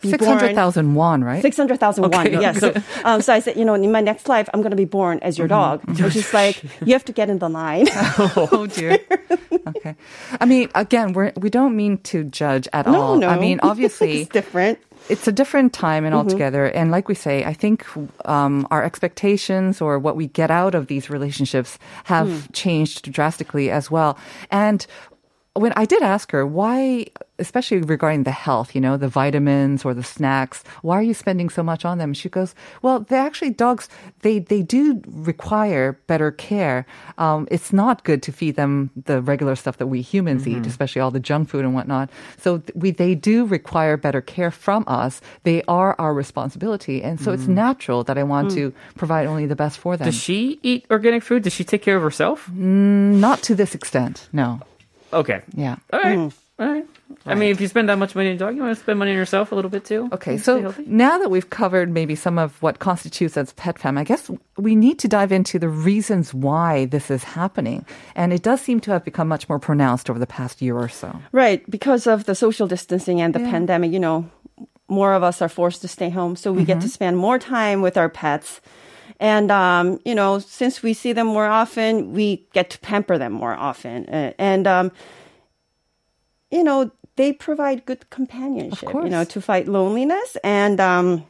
be 0.00 0.10
Six 0.10 0.24
hundred 0.24 0.54
thousand 0.54 0.94
won, 0.94 1.24
right? 1.24 1.42
Six 1.42 1.56
hundred 1.56 1.80
thousand 1.80 2.10
won. 2.10 2.26
Okay. 2.26 2.40
Yes. 2.40 2.60
So, 2.60 2.74
um, 3.04 3.22
so 3.22 3.32
I 3.32 3.38
said, 3.40 3.56
you 3.56 3.64
know, 3.64 3.74
in 3.74 3.90
my 3.90 4.00
next 4.00 4.28
life, 4.28 4.48
I'm 4.52 4.60
going 4.60 4.70
to 4.70 4.76
be 4.76 4.84
born 4.84 5.18
as 5.20 5.38
your 5.38 5.48
dog. 5.48 5.82
And 6.04 6.12
she's 6.12 6.34
like, 6.34 6.62
you 6.84 6.92
have 6.92 7.04
to 7.06 7.12
get 7.12 7.30
in 7.30 7.38
the 7.38 7.48
line. 7.48 7.86
oh 7.92 8.66
dear. 8.70 8.98
okay. 9.68 9.96
I 10.40 10.44
mean, 10.44 10.68
again, 10.74 11.12
we're 11.12 11.32
we 11.36 11.48
don't 11.48 11.76
mean 11.76 11.98
to 12.12 12.24
judge 12.24 12.68
at 12.72 12.86
no, 12.86 13.00
all. 13.00 13.16
no. 13.16 13.28
I 13.28 13.38
mean, 13.38 13.60
obviously, 13.62 14.22
it's 14.22 14.30
different. 14.30 14.78
it's 15.08 15.26
a 15.28 15.32
different 15.32 15.72
time 15.72 16.04
and 16.04 16.14
altogether. 16.14 16.66
And 16.66 16.90
like 16.90 17.08
we 17.08 17.14
say, 17.14 17.44
I 17.44 17.54
think 17.54 17.86
um, 18.26 18.66
our 18.70 18.82
expectations 18.82 19.80
or 19.80 19.98
what 19.98 20.16
we 20.16 20.26
get 20.26 20.50
out 20.50 20.74
of 20.74 20.88
these 20.88 21.08
relationships 21.08 21.78
have 22.04 22.52
changed 22.52 23.10
drastically 23.12 23.70
as 23.70 23.90
well. 23.90 24.18
And 24.50 24.86
when 25.54 25.72
I 25.76 25.84
did 25.84 26.02
ask 26.02 26.32
her 26.32 26.44
why, 26.44 27.06
especially 27.38 27.78
regarding 27.78 28.24
the 28.24 28.32
health, 28.32 28.74
you 28.74 28.80
know, 28.80 28.96
the 28.96 29.08
vitamins 29.08 29.84
or 29.84 29.94
the 29.94 30.02
snacks, 30.02 30.64
why 30.82 30.98
are 30.98 31.02
you 31.02 31.14
spending 31.14 31.48
so 31.48 31.62
much 31.62 31.84
on 31.84 31.98
them? 31.98 32.12
She 32.12 32.28
goes, 32.28 32.56
well, 32.82 33.00
they 33.00 33.16
actually 33.16 33.50
dogs. 33.50 33.88
They 34.22 34.40
they 34.40 34.62
do 34.62 35.00
require 35.06 35.92
better 36.08 36.32
care. 36.32 36.86
Um, 37.18 37.46
it's 37.52 37.72
not 37.72 38.02
good 38.02 38.20
to 38.24 38.32
feed 38.32 38.56
them 38.56 38.90
the 39.04 39.22
regular 39.22 39.54
stuff 39.54 39.78
that 39.78 39.86
we 39.86 40.02
humans 40.02 40.46
eat, 40.46 40.56
mm-hmm. 40.56 40.66
especially 40.66 41.00
all 41.00 41.12
the 41.12 41.20
junk 41.20 41.48
food 41.48 41.64
and 41.64 41.72
whatnot. 41.74 42.10
So 42.38 42.60
we 42.74 42.90
they 42.90 43.14
do 43.14 43.46
require 43.46 43.96
better 43.96 44.20
care 44.20 44.50
from 44.50 44.82
us. 44.88 45.20
They 45.44 45.62
are 45.68 45.94
our 46.00 46.12
responsibility, 46.12 47.00
and 47.02 47.20
so 47.20 47.30
it's 47.30 47.44
mm. 47.44 47.54
natural 47.54 48.02
that 48.04 48.18
I 48.18 48.24
want 48.24 48.50
mm. 48.50 48.54
to 48.54 48.74
provide 48.96 49.26
only 49.26 49.46
the 49.46 49.56
best 49.56 49.78
for 49.78 49.96
them. 49.96 50.06
Does 50.06 50.20
she 50.20 50.58
eat 50.62 50.84
organic 50.90 51.22
food? 51.22 51.44
Does 51.44 51.52
she 51.52 51.62
take 51.62 51.82
care 51.82 51.96
of 51.96 52.02
herself? 52.02 52.50
Mm, 52.50 53.20
not 53.22 53.42
to 53.44 53.54
this 53.54 53.74
extent, 53.74 54.28
no. 54.32 54.60
Okay. 55.14 55.42
Yeah. 55.54 55.76
All 55.92 56.00
right. 56.00 56.18
Mm-hmm. 56.18 56.62
All 56.62 56.68
right. 56.68 56.86
I 57.26 57.34
mean, 57.34 57.50
if 57.50 57.60
you 57.60 57.66
spend 57.66 57.88
that 57.88 57.98
much 57.98 58.14
money 58.14 58.28
on 58.28 58.36
a 58.36 58.38
dog, 58.38 58.54
you 58.54 58.62
want 58.62 58.76
to 58.76 58.80
spend 58.80 58.98
money 58.98 59.10
on 59.10 59.16
yourself 59.16 59.50
a 59.50 59.54
little 59.54 59.70
bit 59.70 59.84
too. 59.84 60.08
Okay, 60.12 60.36
so 60.36 60.74
now 60.86 61.18
that 61.18 61.30
we've 61.30 61.50
covered 61.50 61.90
maybe 61.90 62.14
some 62.14 62.38
of 62.38 62.60
what 62.62 62.78
constitutes 62.78 63.36
as 63.36 63.52
pet 63.54 63.78
fam, 63.78 63.98
I 63.98 64.04
guess 64.04 64.30
we 64.56 64.76
need 64.76 64.98
to 65.00 65.08
dive 65.08 65.32
into 65.32 65.58
the 65.58 65.68
reasons 65.68 66.32
why 66.32 66.84
this 66.86 67.10
is 67.10 67.24
happening. 67.24 67.84
And 68.14 68.32
it 68.32 68.42
does 68.42 68.60
seem 68.60 68.78
to 68.80 68.92
have 68.92 69.04
become 69.04 69.26
much 69.26 69.48
more 69.48 69.58
pronounced 69.58 70.08
over 70.10 70.18
the 70.18 70.26
past 70.26 70.62
year 70.62 70.76
or 70.76 70.88
so. 70.88 71.18
Right. 71.32 71.68
Because 71.68 72.06
of 72.06 72.24
the 72.24 72.34
social 72.34 72.68
distancing 72.68 73.20
and 73.20 73.34
the 73.34 73.40
pandemic, 73.40 73.90
you 73.90 74.00
know, 74.00 74.30
more 74.86 75.14
of 75.14 75.22
us 75.22 75.42
are 75.42 75.48
forced 75.48 75.80
to 75.82 75.88
stay 75.88 76.10
home. 76.10 76.36
So 76.36 76.52
we 76.52 76.64
get 76.64 76.74
to 76.74 76.86
mm-hmm. 76.86 76.88
spend 76.88 77.16
more 77.16 77.38
time 77.38 77.80
with 77.82 77.96
our 77.96 78.08
pets. 78.08 78.60
And, 79.20 79.50
um, 79.50 80.00
you 80.04 80.14
know, 80.14 80.38
since 80.38 80.82
we 80.82 80.92
see 80.94 81.12
them 81.12 81.26
more 81.26 81.46
often, 81.46 82.12
we 82.12 82.46
get 82.52 82.70
to 82.70 82.78
pamper 82.78 83.18
them 83.18 83.32
more 83.32 83.54
often. 83.54 84.06
Uh, 84.08 84.32
and, 84.38 84.66
um, 84.66 84.92
you 86.50 86.64
know, 86.64 86.90
they 87.16 87.32
provide 87.32 87.86
good 87.86 88.10
companionship, 88.10 88.88
you 88.92 89.08
know, 89.10 89.24
to 89.24 89.40
fight 89.40 89.68
loneliness. 89.68 90.36
And, 90.42 90.80
um, 90.80 91.24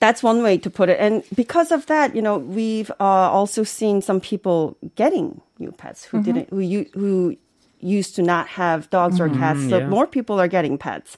that's 0.00 0.22
one 0.22 0.42
way 0.42 0.58
to 0.58 0.68
put 0.68 0.88
it. 0.90 0.98
And 1.00 1.22
because 1.34 1.72
of 1.72 1.86
that, 1.86 2.14
you 2.14 2.20
know, 2.20 2.36
we've 2.36 2.90
uh, 3.00 3.04
also 3.04 3.64
seen 3.64 4.02
some 4.02 4.20
people 4.20 4.76
getting 4.96 5.40
new 5.58 5.72
pets 5.72 6.04
who 6.04 6.22
didn't, 6.22 6.50
who 6.50 6.60
u- 6.60 6.90
who 6.92 7.36
used 7.80 8.14
to 8.16 8.22
not 8.22 8.48
have 8.48 8.90
dogs 8.90 9.18
or 9.18 9.30
cats. 9.30 9.66
So 9.68 9.78
yeah. 9.78 9.88
more 9.88 10.06
people 10.06 10.38
are 10.38 10.48
getting 10.48 10.76
pets, 10.76 11.16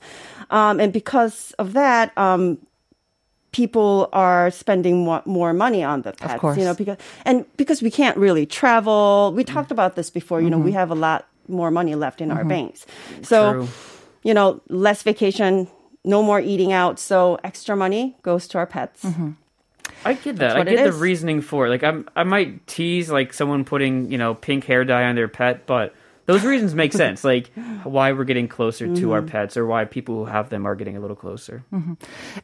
um, 0.50 0.78
and 0.78 0.92
because 0.92 1.52
of 1.58 1.72
that, 1.72 2.16
um, 2.16 2.58
people 3.52 4.08
are 4.12 4.50
spending 4.50 5.04
more, 5.04 5.22
more 5.24 5.52
money 5.52 5.82
on 5.82 6.02
the 6.02 6.12
pets. 6.12 6.40
course. 6.40 6.58
You 6.58 6.64
know, 6.64 6.74
because 6.74 6.96
and 7.24 7.44
because 7.56 7.82
we 7.82 7.90
can't 7.90 8.16
really 8.16 8.46
travel. 8.46 9.32
We 9.34 9.44
mm-hmm. 9.44 9.54
talked 9.54 9.70
about 9.70 9.96
this 9.96 10.10
before. 10.10 10.40
You 10.40 10.50
know, 10.50 10.58
we 10.58 10.70
mm-hmm. 10.70 10.78
have 10.78 10.90
a 10.90 10.94
lot 10.94 11.26
more 11.48 11.70
money 11.70 11.94
left 11.94 12.20
in 12.20 12.30
our 12.30 12.40
mm-hmm. 12.40 12.48
banks. 12.48 12.86
So 13.22 13.52
True. 13.52 13.68
you 14.22 14.34
know, 14.34 14.60
less 14.68 15.02
vacation, 15.02 15.68
no 16.04 16.22
more 16.22 16.40
eating 16.40 16.72
out. 16.72 16.98
So 16.98 17.38
extra 17.44 17.76
money 17.76 18.16
goes 18.22 18.48
to 18.48 18.58
our 18.58 18.66
pets. 18.66 19.04
I 20.04 20.14
get 20.14 20.36
that. 20.36 20.56
I 20.56 20.58
what 20.60 20.68
it 20.68 20.76
get 20.76 20.84
the 20.84 20.90
is. 20.90 20.96
reasoning 20.96 21.40
for 21.40 21.66
it. 21.66 21.70
Like 21.70 21.82
I'm, 21.82 22.08
I 22.14 22.24
might 22.24 22.66
tease 22.66 23.10
like 23.10 23.32
someone 23.32 23.64
putting 23.64 24.10
you 24.10 24.18
know 24.18 24.34
pink 24.34 24.64
hair 24.64 24.84
dye 24.84 25.04
on 25.04 25.16
their 25.16 25.28
pet, 25.28 25.66
but 25.66 25.94
those 26.26 26.44
reasons 26.44 26.74
make 26.74 26.92
sense. 27.04 27.24
Like 27.24 27.50
why 27.84 28.12
we're 28.12 28.24
getting 28.24 28.48
closer 28.48 28.92
to 28.94 29.12
our 29.12 29.20
Mm-hmm. 29.22 29.28
pets, 29.28 29.56
or 29.56 29.64
why 29.66 29.84
people 29.86 30.14
who 30.16 30.24
have 30.26 30.50
them 30.50 30.66
are 30.66 30.74
getting 30.74 30.96
a 30.96 31.00
little 31.00 31.16
closer. 31.16 31.64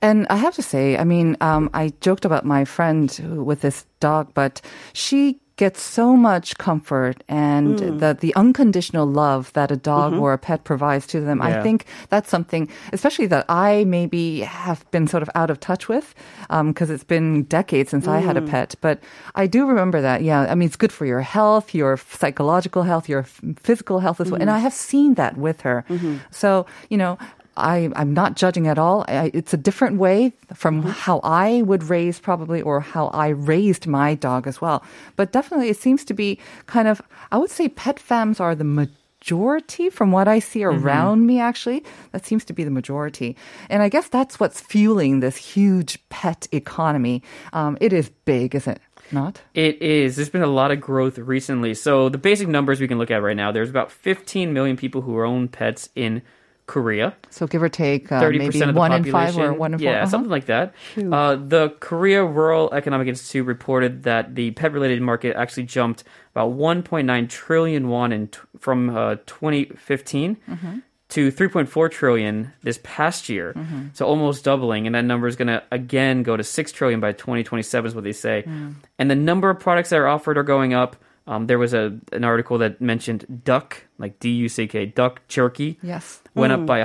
And 0.01 0.27
I 0.31 0.37
have 0.37 0.55
to 0.55 0.63
say, 0.63 0.97
I 0.97 1.05
mean, 1.05 1.37
um, 1.43 1.69
I 1.75 1.93
joked 2.01 2.25
about 2.25 2.45
my 2.47 2.65
friend 2.65 3.11
who- 3.13 3.45
with 3.45 3.61
this 3.61 3.85
dog, 4.01 4.33
but 4.35 4.63
she 4.95 5.42
gets 5.57 5.83
so 5.83 6.17
much 6.17 6.57
comfort 6.59 7.23
and 7.29 7.77
Mm. 7.79 7.99
the 8.01 8.17
the 8.21 8.35
unconditional 8.35 9.07
love 9.07 9.53
that 9.53 9.71
a 9.71 9.77
dog 9.77 10.13
Mm-hmm. 10.13 10.21
or 10.23 10.33
a 10.33 10.39
pet 10.39 10.65
provides 10.65 11.07
to 11.09 11.21
them. 11.21 11.41
I 11.43 11.63
think 11.63 11.85
that's 12.09 12.31
something, 12.31 12.69
especially 12.93 13.27
that 13.29 13.45
I 13.49 13.85
maybe 13.85 14.41
have 14.41 14.81
been 14.91 15.07
sort 15.07 15.23
of 15.23 15.31
out 15.35 15.51
of 15.51 15.59
touch 15.61 15.89
with, 15.89 16.15
because 16.49 16.89
it's 16.91 17.05
been 17.05 17.43
decades 17.45 17.91
since 17.91 18.09
I 18.09 18.19
had 18.21 18.37
a 18.37 18.41
Mm. 18.41 18.49
pet. 18.51 18.75
But 18.81 18.99
I 19.35 19.47
do 19.47 19.67
remember 19.67 20.01
that. 20.01 20.23
Yeah, 20.23 20.41
I 20.53 20.55
mean, 20.55 20.67
it's 20.67 20.77
good 20.85 20.93
for 20.93 21.07
your 21.07 21.21
health, 21.21 21.75
your 21.75 21.97
psychological 21.97 22.83
health, 22.85 23.09
your 23.09 23.25
physical 23.61 24.01
health 24.01 24.21
as 24.21 24.31
well. 24.31 24.41
And 24.41 24.51
I 24.51 24.55
Mm-hmm. 24.55 24.63
have 24.63 24.75
seen 24.75 25.15
that 25.15 25.37
with 25.37 25.61
her. 25.63 25.85
So 26.31 26.67
you 26.89 26.97
know. 26.99 27.19
I, 27.57 27.91
I'm 27.95 28.15
not 28.15 28.37
judging 28.37 28.67
at 28.67 28.79
all. 28.79 29.05
I, 29.09 29.31
it's 29.35 29.53
a 29.53 29.57
different 29.57 29.99
way 29.99 30.33
from 30.55 30.83
how 30.83 31.21
I 31.23 31.63
would 31.63 31.85
raise 31.85 32.19
probably 32.19 32.63
or 32.63 32.81
how 32.81 33.09
I 33.09 33.29
raised 33.29 33.87
my 33.87 34.15
dog 34.15 34.47
as 34.47 34.61
well. 34.61 34.83
But 35.17 35.33
definitely 35.33 35.69
it 35.69 35.77
seems 35.77 36.05
to 36.07 36.15
be 36.15 36.39
kind 36.67 36.89
of, 36.89 37.03
I 37.31 37.39
would 37.39 37.51
say 37.51 37.69
pet 37.69 37.97
fams 37.97 38.41
are 38.41 38.55
the 38.55 38.65
majority 38.65 39.91
from 39.91 40.13
what 40.13 40.29
I 40.29 40.39
see 40.39 40.65
around 40.65 41.27
me 41.27 41.41
actually. 41.41 41.85
That 42.13 42.25
seems 42.25 42.45
to 42.47 42.53
be 42.53 42.65
the 42.65 42.71
majority. 42.71 43.37
And 43.69 43.83
I 43.83 43.89
guess 43.89 44.09
that's 44.09 44.41
what's 44.41 44.61
fueling 44.61 45.21
this 45.21 45.37
huge 45.37 45.99
pet 46.09 46.49
economy. 46.53 47.23
Um, 47.53 47.77
it 47.81 47.93
is 47.93 48.11
big, 48.25 48.55
is 48.55 48.67
it 48.67 48.81
not? 49.11 49.43
It 49.55 49.81
is. 49.83 50.17
There's 50.17 50.31
been 50.31 50.43
a 50.43 50.47
lot 50.47 50.71
of 50.71 50.81
growth 50.81 51.19
recently. 51.19 51.75
So 51.75 52.09
the 52.09 52.19
basic 52.19 52.49
numbers 52.49 52.81
we 52.81 52.89
can 52.89 52.99
look 52.99 53.11
at 53.11 53.23
right 53.23 53.37
now, 53.37 53.53
there's 53.53 53.71
about 53.71 53.93
15 53.93 54.53
million 54.53 54.77
people 54.77 55.03
who 55.03 55.21
own 55.23 55.49
pets 55.49 55.91
in 55.95 56.23
Korea. 56.67 57.15
So 57.31 57.47
give 57.47 57.63
or 57.63 57.69
take 57.69 58.11
uh, 58.13 58.21
maybe 58.31 58.47
percent 58.47 58.71
of 58.71 58.75
the 58.75 58.79
one 58.79 58.93
in 58.93 59.05
five 59.11 59.37
or 59.37 59.53
one 59.53 59.75
in 59.75 59.79
four. 59.81 59.85
Yeah, 59.85 59.97
Uh-huh. 60.03 60.07
something 60.07 60.31
like 60.31 60.47
that. 60.47 60.75
Uh, 60.97 61.37
the 61.37 61.75
Korea 61.81 62.25
Rural 62.25 62.73
Economic 62.73 63.09
Institute 63.09 63.47
reported 63.47 64.05
that 64.05 64.35
the 64.35 64.53
pet-related 64.53 65.03
market 65.03 65.37
actually 65.37 65.65
jumped 65.65 66.05
about 66.35 66.53
1.9 66.53 67.29
trillion 67.29 67.89
won 67.89 68.13
in 68.13 68.29
t- 68.29 68.39
from 68.59 68.91
uh, 68.97 69.17
2015 69.27 70.37
Mm-hmm. 70.49 70.79
to 71.11 71.31
3.4 71.33 71.91
trillion 71.91 72.53
this 72.63 72.79
past 72.83 73.29
year. 73.29 73.53
Mm-hmm. 73.55 73.89
So 73.93 74.07
almost 74.07 74.45
doubling, 74.45 74.87
and 74.87 74.95
that 74.95 75.05
number 75.05 75.27
is 75.27 75.37
going 75.37 75.49
to 75.49 75.63
again 75.71 76.23
go 76.23 76.37
to 76.37 76.45
six 76.45 76.73
trillion 76.73 77.01
by 77.01 77.13
2027 77.13 77.89
is 77.89 77.95
what 77.95 78.05
they 78.05 78.13
say. 78.13 78.45
Mm. 78.47 78.77
And 78.99 79.11
the 79.11 79.15
number 79.15 79.51
of 79.51 79.61
products 79.61 79.91
that 79.91 79.99
are 79.99 80.09
offered 80.09 80.39
are 80.39 80.43
going 80.43 80.73
up. 80.75 80.97
Um, 81.27 81.47
there 81.47 81.59
was 81.59 81.73
a 81.73 81.99
an 82.13 82.25
article 82.25 82.59
that 82.59 82.81
mentioned 82.81 83.43
duck, 83.45 83.85
like 83.99 84.19
D 84.19 84.31
U 84.31 84.49
C 84.49 84.67
K, 84.67 84.87
duck 84.87 85.21
jerky 85.29 85.79
Yes. 85.83 86.21
went 86.35 86.53
up 86.53 86.67
by 86.67 86.83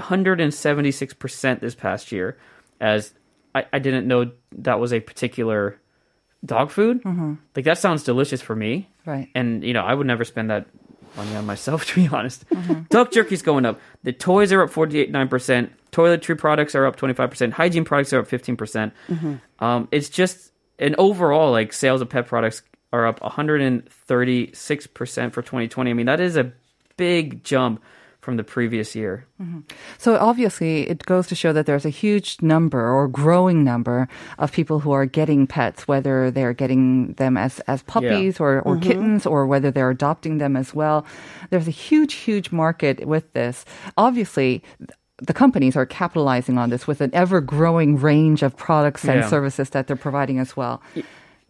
176% 0.71 1.59
this 1.59 1.75
past 1.75 2.11
year 2.11 2.37
as 2.79 3.13
I, 3.55 3.65
I 3.73 3.79
didn't 3.79 4.07
know 4.07 4.31
that 4.59 4.79
was 4.79 4.93
a 4.93 4.99
particular 4.99 5.79
dog 6.45 6.69
food. 6.71 7.01
Like 7.55 7.65
that 7.65 7.77
sounds 7.79 8.03
delicious 8.03 8.41
for 8.41 8.55
me. 8.55 8.89
Right. 9.05 9.29
and 9.33 9.63
you 9.63 9.71
know 9.73 9.83
i 9.83 9.93
would 9.93 10.05
never 10.05 10.25
spend 10.25 10.49
that 10.49 10.65
money 11.15 11.33
on 11.35 11.45
myself 11.45 11.85
to 11.87 11.95
be 11.95 12.07
honest. 12.13 12.43
Duck 12.89 13.11
jerky's 13.11 13.41
going 13.41 13.65
up. 13.65 13.79
The 14.03 14.11
toys 14.13 14.51
are 14.51 14.61
up 14.61 14.69
48 14.69 15.11
9% 15.11 15.69
toiletry 15.91 16.37
products 16.37 16.75
are 16.75 16.85
up 16.85 16.97
25% 16.97 17.53
hygiene 17.53 17.85
products 17.85 18.11
are 18.13 18.19
up 18.19 18.27
15% 18.27 18.91
um, 19.59 19.87
it's 19.91 20.09
just 20.09 20.51
and 20.77 20.93
overall 20.97 21.49
like 21.51 21.71
sales 21.73 22.01
of 22.01 22.09
pet 22.09 22.27
products 22.27 22.61
are 22.93 23.05
up 23.05 23.19
136% 23.19 25.33
for 25.33 25.41
2020 25.41 25.89
i 25.89 25.93
mean 25.93 26.05
that 26.05 26.19
is 26.19 26.37
a 26.37 26.51
big 26.95 27.43
jump 27.43 27.81
from 28.21 28.37
the 28.37 28.43
previous 28.43 28.95
year 28.95 29.25
mm-hmm. 29.41 29.59
So 29.97 30.17
obviously, 30.17 30.89
it 30.89 31.05
goes 31.05 31.27
to 31.27 31.35
show 31.35 31.53
that 31.53 31.65
there's 31.65 31.85
a 31.85 31.89
huge 31.89 32.41
number 32.41 32.91
or 32.91 33.07
growing 33.07 33.63
number 33.63 34.07
of 34.37 34.51
people 34.51 34.79
who 34.79 34.91
are 34.91 35.05
getting 35.05 35.47
pets, 35.47 35.87
whether 35.87 36.29
they're 36.29 36.53
getting 36.53 37.13
them 37.13 37.37
as, 37.37 37.59
as 37.61 37.81
puppies 37.83 38.39
or, 38.39 38.61
or 38.61 38.75
mm-hmm. 38.75 38.83
kittens 38.83 39.25
or 39.25 39.47
whether 39.47 39.71
they're 39.71 39.89
adopting 39.89 40.37
them 40.37 40.55
as 40.55 40.73
well. 40.73 41.05
There's 41.49 41.67
a 41.67 41.71
huge, 41.71 42.13
huge 42.13 42.51
market 42.51 43.07
with 43.07 43.31
this. 43.33 43.65
Obviously, 43.97 44.61
the 45.21 45.33
companies 45.33 45.75
are 45.75 45.85
capitalizing 45.85 46.57
on 46.57 46.69
this 46.69 46.85
with 46.85 47.01
an 47.01 47.09
ever 47.13 47.41
growing 47.41 47.97
range 47.97 48.43
of 48.43 48.55
products 48.55 49.03
and 49.03 49.21
Yeah. 49.21 49.27
services 49.27 49.71
that 49.71 49.87
they're 49.87 49.95
providing 49.95 50.37
as 50.37 50.55
well. 50.55 50.81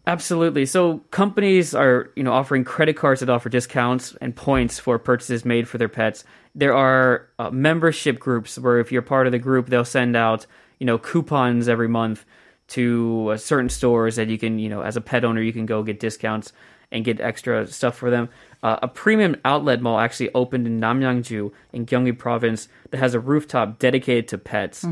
Absolutely. 0.07 0.65
So 0.65 0.99
companies 1.11 1.75
are, 1.75 2.11
you 2.15 2.23
know, 2.23 2.31
offering 2.31 2.63
credit 2.63 2.95
cards 2.95 3.19
that 3.19 3.29
offer 3.29 3.49
discounts 3.49 4.15
and 4.21 4.33
points 4.33 4.79
for 4.79 4.97
purchases 4.97 5.43
made 5.43 5.67
for 5.67 5.77
their 5.77 5.89
pets. 5.89 6.23
There 6.55 6.73
are 6.73 7.27
uh, 7.37 7.51
membership 7.51 8.17
groups 8.17 8.57
where 8.57 8.79
if 8.79 8.89
you're 8.89 9.01
part 9.01 9.27
of 9.27 9.33
the 9.33 9.37
group, 9.37 9.67
they'll 9.67 9.83
send 9.83 10.15
out, 10.15 10.45
you 10.79 10.85
know, 10.85 10.97
coupons 10.97 11.67
every 11.67 11.89
month 11.89 12.23
to 12.69 13.31
uh, 13.33 13.37
certain 13.37 13.67
stores 13.67 14.15
that 14.15 14.29
you 14.29 14.37
can, 14.37 14.59
you 14.59 14.69
know, 14.69 14.81
as 14.81 14.95
a 14.95 15.01
pet 15.01 15.25
owner, 15.25 15.41
you 15.41 15.51
can 15.51 15.65
go 15.65 15.83
get 15.83 15.99
discounts 15.99 16.53
and 16.89 17.03
get 17.03 17.19
extra 17.19 17.67
stuff 17.67 17.97
for 17.97 18.09
them. 18.09 18.29
Uh, 18.63 18.79
a 18.81 18.87
premium 18.87 19.35
outlet 19.43 19.81
mall 19.81 19.99
actually 19.99 20.33
opened 20.33 20.65
in 20.65 20.79
Namyangju 20.79 21.51
in 21.73 21.85
Gyeonggi 21.85 22.17
province 22.17 22.69
that 22.91 22.99
has 22.99 23.13
a 23.13 23.19
rooftop 23.19 23.77
dedicated 23.77 24.29
to 24.29 24.37
pets. 24.37 24.85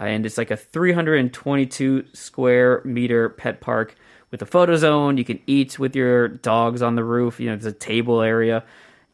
Uh, 0.00 0.04
and 0.04 0.24
it's 0.24 0.38
like 0.38 0.52
a 0.52 0.56
322 0.56 2.04
square 2.12 2.82
meter 2.84 3.30
pet 3.30 3.60
park 3.60 3.96
with 4.30 4.42
a 4.42 4.46
photo 4.46 4.76
zone. 4.76 5.16
You 5.16 5.24
can 5.24 5.40
eat 5.46 5.78
with 5.78 5.96
your 5.96 6.28
dogs 6.28 6.82
on 6.82 6.94
the 6.94 7.04
roof. 7.04 7.40
You 7.40 7.50
know, 7.50 7.56
there's 7.56 7.66
a 7.66 7.76
table 7.76 8.20
area. 8.22 8.64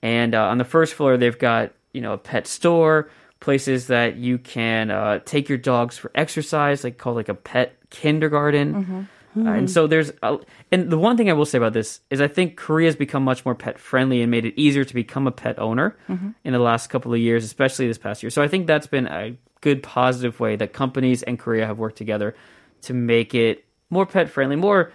And 0.02 0.35
uh, 0.35 0.46
on 0.48 0.59
the 0.59 0.64
first 0.64 0.94
floor, 0.94 1.16
they've 1.16 1.38
got, 1.38 1.72
you 1.92 2.00
know, 2.00 2.12
a 2.12 2.18
pet 2.18 2.46
store, 2.46 3.11
places 3.40 3.87
that 3.88 4.16
you 4.16 4.38
can 4.38 4.90
uh, 4.90 5.20
take 5.24 5.48
your 5.48 5.59
dogs 5.59 5.96
for 5.98 6.11
exercise, 6.14 6.85
like 6.85 6.98
called 6.98 7.16
like 7.16 7.29
a 7.29 7.35
pet 7.35 7.76
kindergarten. 7.90 8.74
Uh, 9.37 9.50
and 9.50 9.70
so 9.70 9.87
there's, 9.87 10.12
a, 10.22 10.38
and 10.72 10.90
the 10.90 10.96
one 10.96 11.18
thing 11.18 11.29
I 11.29 11.35
will 11.35 11.44
say 11.44 11.59
about 11.59 11.74
this 11.74 12.00
is 12.09 12.22
I 12.22 12.29
think 12.29 12.57
Korea 12.57 12.88
has 12.88 12.96
become 12.96 13.22
much 13.22 13.44
more 13.44 13.55
pet 13.55 13.79
friendly 13.79 14.22
and 14.22 14.31
made 14.31 14.46
it 14.46 14.55
easier 14.59 14.83
to 14.85 14.94
become 14.94 15.26
a 15.26 15.31
pet 15.31 15.59
owner 15.59 15.94
in 16.42 16.52
the 16.55 16.59
last 16.59 16.88
couple 16.88 17.12
of 17.12 17.20
years, 17.20 17.44
especially 17.44 17.87
this 17.87 17.98
past 17.98 18.22
year. 18.22 18.31
So 18.31 18.42
I 18.42 18.48
think 18.48 18.66
that's 18.66 18.87
been 18.87 19.07
a 19.07 19.37
good 19.61 19.83
positive 19.83 20.40
way 20.40 20.57
that 20.57 20.72
companies 20.72 21.22
and 21.22 21.38
Korea 21.38 21.66
have 21.66 21.79
worked 21.79 21.98
together 21.98 22.35
to 22.83 22.94
make 22.94 23.35
it 23.35 23.64
more 23.90 24.07
pet 24.07 24.31
friendly, 24.31 24.57
more 24.57 24.92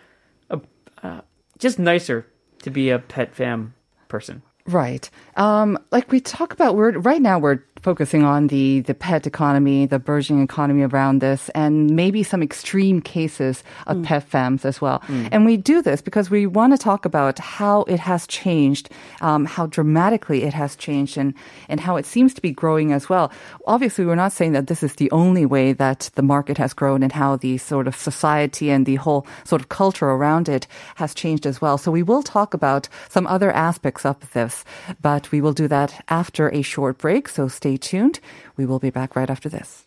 uh, 1.04 1.22
just 1.58 1.80
nicer 1.80 2.28
to 2.64 2.70
be 2.70 2.90
a 2.90 3.00
pet 3.00 3.34
fam 3.34 3.74
person. 4.08 4.42
Right. 4.68 5.10
Um, 5.36 5.78
like 5.92 6.12
we 6.12 6.20
talk 6.20 6.54
about, 6.54 6.76
we're 6.76 6.92
right 7.00 7.22
now 7.22 7.40
we're 7.40 7.64
focusing 7.82 8.24
on 8.24 8.48
the 8.48 8.82
the 8.82 8.94
pet 8.94 9.28
economy, 9.28 9.86
the 9.86 10.00
burgeoning 10.00 10.44
economy 10.44 10.84
around 10.84 11.20
this, 11.20 11.50
and 11.50 11.90
maybe 11.96 12.24
some 12.24 12.44
extreme 12.44 13.02
cases 13.02 13.64
of 13.88 14.02
pet 14.04 14.30
fams 14.30 14.66
as 14.66 14.82
well. 14.82 15.02
And 15.32 15.46
we 15.46 15.58
do 15.58 15.82
this 15.82 16.02
because 16.02 16.30
we 16.30 16.46
want 16.46 16.74
to 16.74 16.78
talk 16.78 17.06
about 17.06 17.40
how 17.40 17.84
it 17.84 18.00
has 18.00 18.28
changed, 18.28 18.90
um, 19.22 19.46
how 19.46 19.66
dramatically 19.68 20.44
it 20.44 20.54
has 20.54 20.76
changed, 20.76 21.18
and 21.18 21.34
and 21.70 21.80
how 21.80 21.98
it 21.98 22.06
seems 22.06 22.34
to 22.34 22.42
be 22.42 22.52
growing 22.52 22.94
as 22.94 23.10
well. 23.10 23.32
Obviously, 23.66 24.06
we're 24.06 24.16
not 24.16 24.32
saying 24.32 24.54
that 24.54 24.68
this 24.68 24.84
is 24.84 24.96
the 24.96 25.12
only 25.12 25.46
way 25.46 25.74
that 25.74 26.10
the 26.16 26.22
market 26.24 26.58
has 26.58 26.74
grown 26.74 27.04
and 27.04 27.12
how 27.12 27.36
the 27.36 27.58
sort 27.58 27.88
of 27.88 27.96
society 27.96 28.70
and 28.70 28.86
the 28.86 28.96
whole 28.96 29.26
sort 29.44 29.62
of 29.62 29.70
culture 29.70 30.10
around 30.10 30.48
it 30.50 30.68
has 30.96 31.14
changed 31.14 31.46
as 31.46 31.62
well. 31.62 31.78
So 31.78 31.92
we 31.92 32.04
will 32.04 32.24
talk 32.24 32.54
about 32.54 32.88
some 33.10 33.28
other 33.28 33.52
aspects 33.52 34.06
of 34.06 34.18
this, 34.34 34.64
but 35.02 35.32
we 35.32 35.42
will 35.42 35.54
do 35.54 35.68
that 35.68 36.04
after 36.10 36.50
a 36.50 36.62
short 36.62 36.98
break. 36.98 37.28
So 37.28 37.48
stay 37.72 37.78
tuned. 37.78 38.20
We 38.58 38.66
will 38.66 38.80
be 38.80 38.90
back 38.90 39.16
right 39.16 39.30
after 39.30 39.50
this. 39.50 39.86